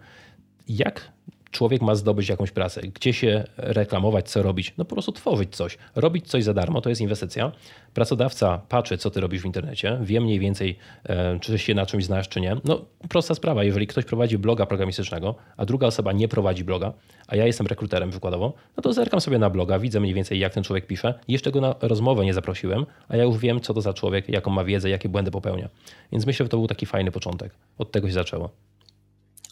jak 0.68 1.12
człowiek 1.50 1.82
ma 1.82 1.94
zdobyć 1.94 2.28
jakąś 2.28 2.50
pracę, 2.50 2.80
gdzie 2.80 3.12
się 3.12 3.44
reklamować, 3.56 4.30
co 4.30 4.42
robić, 4.42 4.74
no 4.78 4.84
po 4.84 4.94
prostu 4.94 5.12
tworzyć 5.12 5.56
coś. 5.56 5.78
Robić 5.94 6.26
coś 6.28 6.44
za 6.44 6.54
darmo 6.54 6.80
to 6.80 6.88
jest 6.88 7.00
inwestycja. 7.00 7.52
Pracodawca 7.94 8.60
patrzy, 8.68 8.98
co 8.98 9.10
ty 9.10 9.20
robisz 9.20 9.42
w 9.42 9.44
internecie, 9.44 9.98
wie 10.02 10.20
mniej 10.20 10.38
więcej, 10.38 10.76
e, 11.04 11.38
czy 11.40 11.58
się 11.58 11.74
na 11.74 11.86
czymś 11.86 12.04
znasz, 12.04 12.28
czy 12.28 12.40
nie. 12.40 12.56
No 12.64 12.84
prosta 13.08 13.34
sprawa, 13.34 13.64
jeżeli 13.64 13.86
ktoś 13.86 14.04
prowadzi 14.04 14.38
bloga 14.38 14.66
programistycznego, 14.66 15.34
a 15.56 15.64
druga 15.64 15.86
osoba 15.86 16.12
nie 16.12 16.28
prowadzi 16.28 16.64
bloga, 16.64 16.92
a 17.26 17.36
ja 17.36 17.46
jestem 17.46 17.66
rekruterem 17.66 18.10
przykładowo, 18.10 18.52
no 18.76 18.82
to 18.82 18.92
zerkam 18.92 19.20
sobie 19.20 19.38
na 19.38 19.50
bloga, 19.50 19.78
widzę 19.78 20.00
mniej 20.00 20.14
więcej, 20.14 20.38
jak 20.38 20.54
ten 20.54 20.64
człowiek 20.64 20.86
pisze. 20.86 21.14
Jeszcze 21.28 21.52
go 21.52 21.60
na 21.60 21.74
rozmowę 21.80 22.24
nie 22.24 22.34
zaprosiłem, 22.34 22.86
a 23.08 23.16
ja 23.16 23.24
już 23.24 23.38
wiem, 23.38 23.60
co 23.60 23.74
to 23.74 23.80
za 23.80 23.92
człowiek, 23.92 24.28
jaką 24.28 24.50
ma 24.50 24.64
wiedzę, 24.64 24.90
jakie 24.90 25.08
błędy 25.08 25.30
popełnia. 25.30 25.68
Więc 26.12 26.26
myślę, 26.26 26.44
że 26.44 26.50
to 26.50 26.56
był 26.56 26.66
taki 26.66 26.86
fajny 26.86 27.10
początek. 27.10 27.52
Od 27.78 27.92
tego 27.92 28.08
się 28.08 28.14
zaczęło. 28.14 28.50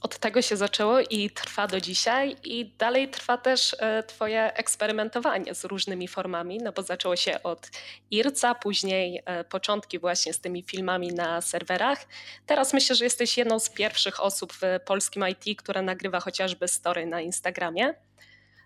Od 0.03 0.19
tego 0.19 0.43
się 0.43 0.57
zaczęło 0.57 1.01
i 1.01 1.31
trwa 1.31 1.67
do 1.67 1.81
dzisiaj 1.81 2.37
i 2.45 2.73
dalej 2.79 3.09
trwa 3.09 3.39
też 3.39 3.77
e, 3.79 4.03
twoje 4.03 4.55
eksperymentowanie 4.55 5.55
z 5.55 5.65
różnymi 5.65 6.09
formami, 6.09 6.59
no 6.59 6.73
bo 6.73 6.83
zaczęło 6.83 7.17
się 7.17 7.43
od 7.43 7.71
IRCA, 8.11 8.55
później 8.55 9.23
e, 9.25 9.45
początki 9.45 9.99
właśnie 9.99 10.33
z 10.33 10.41
tymi 10.41 10.63
filmami 10.63 11.09
na 11.09 11.41
serwerach. 11.41 12.07
Teraz 12.47 12.73
myślę, 12.73 12.97
że 12.97 13.05
jesteś 13.05 13.39
jedną 13.39 13.59
z 13.59 13.71
pierwszych 13.71 14.23
osób 14.23 14.53
w 14.53 14.63
polskim 14.85 15.25
IT, 15.29 15.59
która 15.59 15.83
nagrywa 15.83 16.21
chociażby 16.21 16.69
story 16.69 17.07
na 17.07 17.21
Instagramie. 17.21 17.95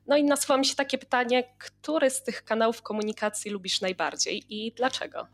No 0.07 0.17
i 0.17 0.25
nasuwa 0.25 0.57
mi 0.57 0.67
się 0.67 0.75
takie 0.75 0.99
pytanie, 0.99 1.45
który 1.59 2.11
z 2.11 2.23
tych 2.23 2.45
kanałów 2.45 2.83
komunikacji 2.83 3.51
lubisz 3.51 3.81
najbardziej 3.81 4.45
i 4.49 4.73
dlaczego? 4.73 5.27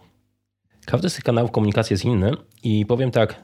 Każdy 0.87 1.11
z 1.11 1.15
tych 1.15 1.25
kanałów 1.25 1.51
komunikacji 1.51 1.95
jest 1.95 2.05
inny 2.05 2.31
i 2.63 2.87
powiem 2.87 3.11
tak, 3.11 3.43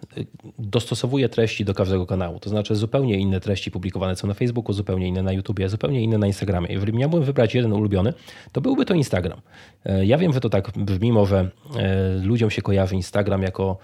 dostosowuję 0.59 1.29
treści 1.29 1.65
do 1.65 1.75
każdego 1.75 2.07
kanału. 2.07 2.41
To 2.41 2.51
znaczy 2.51 2.77
zupełnie 2.77 3.19
inne 3.19 3.41
treści 3.41 3.71
publikowane 3.71 4.17
są 4.17 4.29
na 4.29 4.35
Facebooku, 4.35 4.73
zupełnie 4.73 5.09
inne 5.09 5.23
na 5.23 5.33
YouTubie, 5.33 5.69
zupełnie 5.69 6.03
inne 6.03 6.19
na 6.19 6.27
Instagramie. 6.27 6.69
Jeżeli 6.71 6.93
miałbym 6.93 7.23
wybrać 7.23 7.55
jeden 7.55 7.73
ulubiony, 7.73 8.15
to 8.53 8.61
byłby 8.61 8.85
to 8.85 8.95
Instagram. 8.95 9.41
E, 9.85 10.07
ja 10.07 10.19
wiem, 10.19 10.33
że 10.33 10.41
to 10.41 10.51
tak 10.51 10.71
brzmi, 10.77 11.13
może 11.13 11.51
e, 11.77 12.15
ludziom 12.23 12.51
się 12.51 12.63
kojarzy 12.63 12.95
Instagram 12.95 13.43
jako 13.43 13.79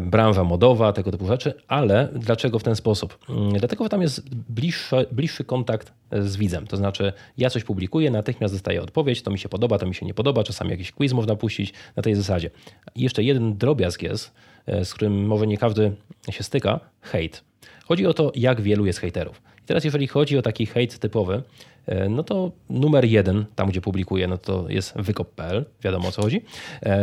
branża 0.00 0.44
modowa, 0.44 0.92
tego 0.92 1.10
typu 1.10 1.26
rzeczy, 1.26 1.54
ale 1.68 2.08
dlaczego 2.14 2.58
w 2.58 2.62
ten 2.62 2.76
sposób? 2.76 3.18
Mm, 3.28 3.52
dlatego, 3.52 3.88
tam 3.88 4.02
jest 4.02 4.34
bliższy, 4.34 5.06
bliższy 5.12 5.44
kontakt 5.44 5.92
z 6.12 6.36
widzem. 6.36 6.66
To 6.66 6.76
znaczy, 6.76 7.12
ja 7.38 7.50
coś 7.50 7.64
publikuję, 7.64 8.10
natychmiast 8.10 8.54
dostaję 8.54 8.82
odpowiedź, 8.82 9.22
to 9.22 9.30
mi 9.30 9.38
się 9.38 9.48
podoba, 9.48 9.78
to 9.78 9.86
mi 9.86 9.94
się 9.94 10.06
nie 10.06 10.14
podoba, 10.14 10.44
czasami 10.44 10.70
jakiś 10.70 10.92
quiz 10.92 11.12
można 11.12 11.36
puścić 11.36 11.72
na 11.96 12.02
tej 12.02 12.14
zasadzie. 12.14 12.50
I 12.94 13.02
jeszcze 13.02 13.22
jeden 13.22 13.56
drobiazg 13.56 14.02
jest, 14.02 14.32
e, 14.66 14.84
z 14.84 14.94
którym 14.94 15.26
może 15.26 15.46
nie 15.46 15.58
każdy 15.58 15.92
się 16.30 16.42
styka, 16.42 16.80
hejt. 17.00 17.44
Chodzi 17.84 18.06
o 18.06 18.14
to, 18.14 18.32
jak 18.34 18.60
wielu 18.60 18.86
jest 18.86 18.98
hejterów. 18.98 19.42
I 19.62 19.66
teraz, 19.66 19.84
jeżeli 19.84 20.06
chodzi 20.06 20.38
o 20.38 20.42
taki 20.42 20.66
hejt 20.66 20.98
typowy, 20.98 21.42
e, 21.86 22.08
no 22.08 22.22
to 22.22 22.52
numer 22.70 23.04
jeden, 23.04 23.44
tam 23.54 23.68
gdzie 23.68 23.80
publikuję, 23.80 24.28
no 24.28 24.38
to 24.38 24.68
jest 24.68 24.94
wykop.pl, 24.96 25.64
wiadomo 25.82 26.08
o 26.08 26.12
co 26.12 26.22
chodzi. 26.22 26.42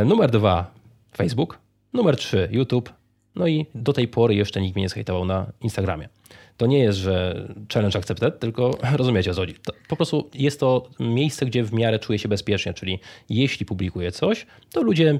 Numer 0.06 0.32
dwa, 0.32 0.72
Facebook. 1.18 1.68
Numer 1.93 2.17
3 2.17 2.49
YouTube. 2.52 2.93
No 3.36 3.47
i 3.47 3.65
do 3.75 3.93
tej 3.93 4.08
pory 4.08 4.36
jeszcze 4.36 4.62
nikt 4.62 4.75
mnie 4.75 4.84
nie 4.84 4.89
zhejtował 4.89 5.25
na 5.25 5.52
Instagramie. 5.62 6.10
To 6.58 6.65
nie 6.65 6.80
jest, 6.80 6.97
że 6.97 7.47
challenge 7.73 7.99
accepted, 7.99 8.39
tylko 8.39 8.71
rozumiecie 8.97 9.32
o 9.32 9.34
co 9.34 9.41
chodzi. 9.41 9.56
Po 9.88 9.95
prostu 9.95 10.30
jest 10.34 10.60
to 10.60 10.89
miejsce, 10.99 11.45
gdzie 11.45 11.63
w 11.63 11.73
miarę 11.73 11.99
czuję 11.99 12.19
się 12.19 12.30
bezpiecznie, 12.30 12.73
czyli 12.73 12.99
jeśli 13.30 13.65
publikuję 13.65 14.12
coś, 14.12 14.45
to 14.71 14.82
ludzie 14.82 15.19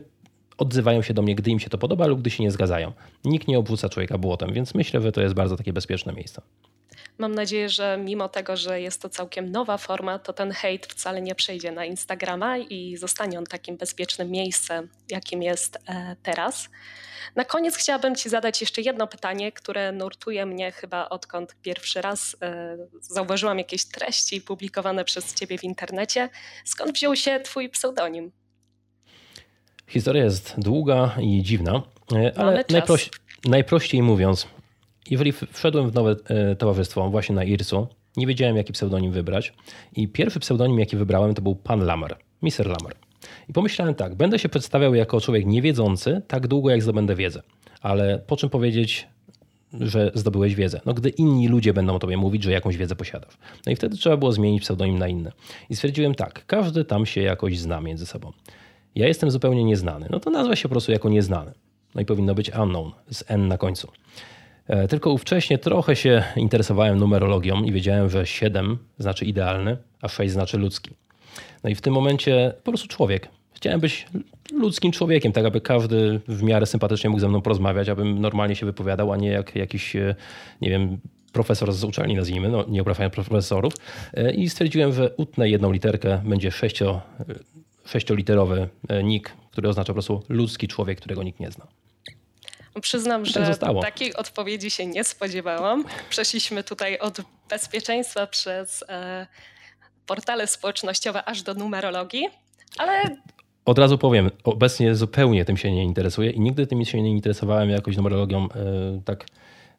odzywają 0.58 1.02
się 1.02 1.14
do 1.14 1.22
mnie, 1.22 1.36
gdy 1.36 1.52
im 1.52 1.60
się 1.60 1.70
to 1.70 1.78
podoba 1.78 2.08
lub 2.08 2.22
gdy 2.22 2.30
się 2.30 2.44
nie 2.44 2.52
zgadzają. 2.52 2.92
Nikt 3.26 3.48
nie 3.48 3.60
obwróca 3.60 3.90
człowieka 3.90 4.18
błotem, 4.18 4.54
więc 4.54 4.76
myślę, 4.76 5.02
że 5.02 5.12
to 5.12 5.22
jest 5.22 5.36
bardzo 5.36 5.58
takie 5.58 5.74
bezpieczne 5.74 6.14
miejsce. 6.14 6.42
Mam 7.20 7.36
nadzieję, 7.36 7.70
że 7.70 7.98
mimo 8.06 8.30
tego, 8.30 8.58
że 8.58 8.82
jest 8.82 9.02
to 9.02 9.10
całkiem 9.10 9.52
nowa 9.52 9.78
forma, 9.78 10.20
to 10.20 10.34
ten 10.34 10.52
hejt 10.52 10.86
wcale 10.86 11.22
nie 11.22 11.36
przejdzie 11.36 11.72
na 11.72 11.86
Instagrama 11.86 12.58
i 12.58 12.98
zostanie 12.98 13.38
on 13.38 13.46
takim 13.46 13.78
bezpiecznym 13.78 14.32
miejscem, 14.32 14.90
jakim 15.10 15.44
jest 15.44 15.78
e, 15.88 16.16
teraz. 16.24 16.70
Na 17.36 17.46
koniec 17.46 17.76
chciałabym 17.76 18.16
Ci 18.16 18.30
zadać 18.30 18.62
jeszcze 18.62 18.82
jedno 18.82 19.08
pytanie, 19.08 19.52
które 19.52 19.92
nurtuje 19.92 20.46
mnie 20.46 20.72
chyba 20.72 21.10
odkąd 21.10 21.56
pierwszy 21.62 22.02
raz 22.02 22.36
e, 22.42 22.78
zauważyłam 23.02 23.58
jakieś 23.58 23.86
treści 23.86 24.42
publikowane 24.42 25.06
przez 25.06 25.34
Ciebie 25.34 25.58
w 25.58 25.64
internecie. 25.64 26.30
Skąd 26.66 26.92
wziął 26.92 27.16
się 27.16 27.40
Twój 27.40 27.70
pseudonim? 27.70 28.32
Historia 29.88 30.24
jest 30.24 30.54
długa 30.58 31.16
i 31.22 31.44
dziwna, 31.44 31.82
e, 32.16 32.38
ale 32.38 32.66
najproś, 32.70 33.10
najprościej 33.46 34.02
mówiąc, 34.02 34.48
jeżeli 35.10 35.32
wszedłem 35.32 35.90
w 35.90 35.94
nowe 35.94 36.16
e, 36.26 36.56
towarzystwo, 36.56 37.10
właśnie 37.10 37.36
na 37.36 37.44
IRSU, 37.44 37.88
nie 38.18 38.28
wiedziałem, 38.28 38.58
jaki 38.58 38.74
pseudonim 38.74 39.12
wybrać. 39.12 39.54
I 39.96 40.08
pierwszy 40.08 40.40
pseudonim, 40.40 40.80
jaki 40.80 40.98
wybrałem, 40.98 41.34
to 41.34 41.42
był 41.42 41.56
Pan 41.56 41.86
Lammer, 41.86 42.16
Mr. 42.42 42.66
Lammer. 42.66 42.96
I 43.50 43.54
pomyślałem 43.54 43.96
tak, 43.96 44.16
będę 44.16 44.40
się 44.40 44.50
przedstawiał 44.50 44.96
jako 44.96 45.22
człowiek 45.22 45.46
niewiedzący 45.46 46.22
tak 46.28 46.48
długo, 46.48 46.70
jak 46.70 46.84
zdobędę 46.84 47.16
wiedzę. 47.16 47.42
Ale 47.82 48.20
po 48.28 48.38
czym 48.38 48.50
powiedzieć, 48.50 49.08
że 49.74 50.12
zdobyłeś 50.16 50.56
wiedzę? 50.56 50.82
No, 50.86 50.94
gdy 50.94 51.10
inni 51.10 51.48
ludzie 51.48 51.74
będą 51.74 51.96
o 51.96 52.00
tobie 52.00 52.18
mówić, 52.18 52.44
że 52.44 52.52
jakąś 52.52 52.78
wiedzę 52.78 52.96
posiadasz. 52.96 53.38
No 53.66 53.72
i 53.72 53.76
wtedy 53.76 53.98
trzeba 53.98 54.18
było 54.18 54.32
zmienić 54.32 54.62
pseudonim 54.62 55.00
na 55.00 55.08
inny. 55.08 55.32
I 55.70 55.76
stwierdziłem 55.76 56.16
tak, 56.16 56.46
każdy 56.46 56.86
tam 56.86 57.06
się 57.06 57.22
jakoś 57.22 57.60
zna 57.60 57.82
między 57.82 58.06
sobą. 58.06 58.32
Ja 58.96 59.08
jestem 59.08 59.32
zupełnie 59.32 59.64
nieznany. 59.64 60.08
No 60.10 60.20
to 60.20 60.30
nazwa 60.30 60.56
się 60.56 60.64
po 60.64 60.70
prostu 60.70 60.92
jako 60.92 61.10
nieznany. 61.10 61.52
No 61.96 62.02
i 62.02 62.06
powinno 62.06 62.36
być 62.36 62.52
unknown 62.54 62.92
z 63.12 63.24
N 63.28 63.48
na 63.48 63.58
końcu. 63.58 63.88
E, 64.70 64.88
tylko 64.88 65.12
ówcześnie 65.12 65.58
trochę 65.58 65.96
się 65.96 66.24
interesowałem 66.36 67.00
numerologią 67.00 67.64
i 67.64 67.72
wiedziałem, 67.72 68.10
że 68.10 68.26
7 68.26 68.78
znaczy 69.00 69.26
idealny, 69.26 69.78
a 70.02 70.08
6 70.08 70.34
znaczy 70.34 70.58
ludzki. 70.58 70.92
No 71.64 71.70
i 71.70 71.76
w 71.76 71.82
tym 71.82 71.94
momencie 71.94 72.54
po 72.64 72.72
prostu 72.72 72.88
człowiek. 72.88 73.28
Chciałem 73.54 73.80
być 73.80 74.08
ludzkim 74.54 74.92
człowiekiem, 74.92 75.32
tak 75.32 75.46
aby 75.46 75.62
każdy 75.62 76.20
w 76.28 76.44
miarę 76.44 76.66
sympatycznie 76.66 77.10
mógł 77.10 77.20
ze 77.20 77.30
mną 77.30 77.42
porozmawiać, 77.42 77.90
abym 77.90 78.22
normalnie 78.22 78.56
się 78.56 78.66
wypowiadał, 78.66 79.12
a 79.12 79.18
nie 79.18 79.30
jak 79.30 79.56
jakiś, 79.56 79.96
e, 79.96 80.16
nie 80.62 80.70
wiem, 80.70 80.98
profesor 81.34 81.74
z 81.74 81.84
uczelni, 81.84 82.16
nazwijmy, 82.16 82.50
no 82.50 82.66
nie 82.68 82.82
oprawiam 82.82 83.12
profesorów. 83.12 83.74
E, 84.14 84.34
I 84.34 84.50
stwierdziłem, 84.50 84.94
że 84.94 85.16
utnę 85.18 85.50
jedną 85.50 85.72
literkę, 85.72 86.22
będzie 86.26 86.52
sześcio, 86.52 87.02
sześcioliterowy 87.86 88.70
nick, 89.04 89.32
który 89.52 89.70
oznacza 89.70 89.88
po 89.88 89.94
prostu 89.94 90.24
ludzki 90.30 90.68
człowiek, 90.68 90.98
którego 90.98 91.24
nikt 91.24 91.40
nie 91.40 91.52
zna. 91.52 91.68
Przyznam, 92.82 93.24
tak 93.24 93.34
że 93.34 93.46
zostało. 93.46 93.82
takiej 93.82 94.16
odpowiedzi 94.16 94.72
się 94.72 94.86
nie 94.86 95.04
spodziewałam. 95.04 95.86
Przeszliśmy 96.10 96.64
tutaj 96.64 97.00
od 97.00 97.22
bezpieczeństwa 97.50 98.28
przez 98.28 98.84
e, 98.90 99.28
portale 100.06 100.48
społecznościowe 100.48 101.26
aż 101.26 101.42
do 101.42 101.54
numerologii, 101.54 102.28
ale 102.78 103.04
od 103.66 103.80
razu 103.80 103.98
powiem, 103.98 104.30
obecnie 104.44 104.96
zupełnie 104.96 105.46
tym 105.46 105.58
się 105.58 105.72
nie 105.72 105.84
interesuję 105.84 106.32
i 106.32 106.40
nigdy 106.40 106.68
tym 106.68 106.86
się 106.86 107.02
nie 107.02 107.12
interesowałem 107.12 107.70
jakoś 107.70 107.98
numerologią 107.98 108.44
e, 108.46 109.02
tak 109.06 109.26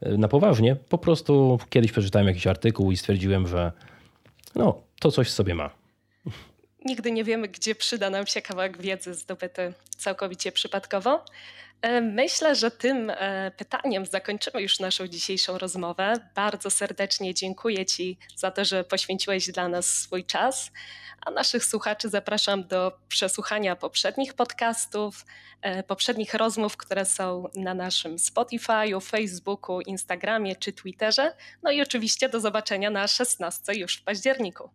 e, 0.01 0.17
na 0.17 0.29
poważnie. 0.29 0.77
Po 0.77 0.99
prostu 0.99 1.59
kiedyś 1.71 1.93
przeczytałem 1.93 2.29
jakiś 2.29 2.47
artykuł 2.47 2.93
i 2.93 2.97
stwierdziłem, 2.97 3.49
że 3.49 3.73
no, 4.55 4.83
to 5.01 5.11
coś 5.11 5.31
sobie 5.31 5.55
ma. 5.55 5.80
Nigdy 6.85 7.13
nie 7.13 7.25
wiemy, 7.25 7.49
gdzie 7.49 7.75
przyda 7.75 8.11
nam 8.11 8.27
się 8.27 8.43
kawałek 8.43 8.83
wiedzy 8.83 9.15
zdobyty 9.15 9.73
całkowicie 9.99 10.53
przypadkowo. 10.53 11.25
E, 11.83 12.01
myślę, 12.01 12.55
że 12.55 12.71
tym 12.71 13.11
e, 13.11 13.51
pytaniem 13.57 14.07
zakończymy 14.07 14.63
już 14.63 14.81
naszą 14.81 15.09
dzisiejszą 15.09 15.59
rozmowę. 15.59 16.15
Bardzo 16.35 16.71
serdecznie 16.71 17.35
dziękuję 17.35 17.87
Ci 17.87 18.19
za 18.37 18.51
to, 18.51 18.65
że 18.65 18.85
poświęciłeś 18.85 19.51
dla 19.51 19.69
nas 19.69 19.87
swój 19.87 20.25
czas. 20.25 20.71
A 21.27 21.31
naszych 21.31 21.65
słuchaczy 21.65 22.09
zapraszam 22.09 22.65
do 22.69 22.99
przesłuchania 23.09 23.77
poprzednich 23.77 24.35
podcastów, 24.35 25.25
e, 25.63 25.83
poprzednich 25.83 26.35
rozmów, 26.35 26.77
które 26.77 27.05
są 27.05 27.45
na 27.55 27.75
naszym 27.75 28.17
Spotify'u, 28.17 29.03
Facebooku, 29.03 29.81
Instagramie 29.81 30.57
czy 30.57 30.73
Twitterze. 30.73 31.37
No 31.63 31.71
i 31.71 31.83
oczywiście 31.83 32.29
do 32.29 32.41
zobaczenia 32.41 32.91
na 32.91 33.09
16 33.09 33.75
już 33.75 33.97
w 33.97 34.03
październiku. 34.03 34.71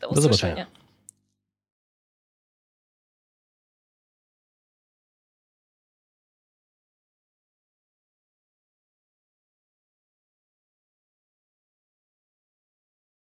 Do, 0.00 0.08
do 0.08 0.20
zobaczenia. 0.20 0.66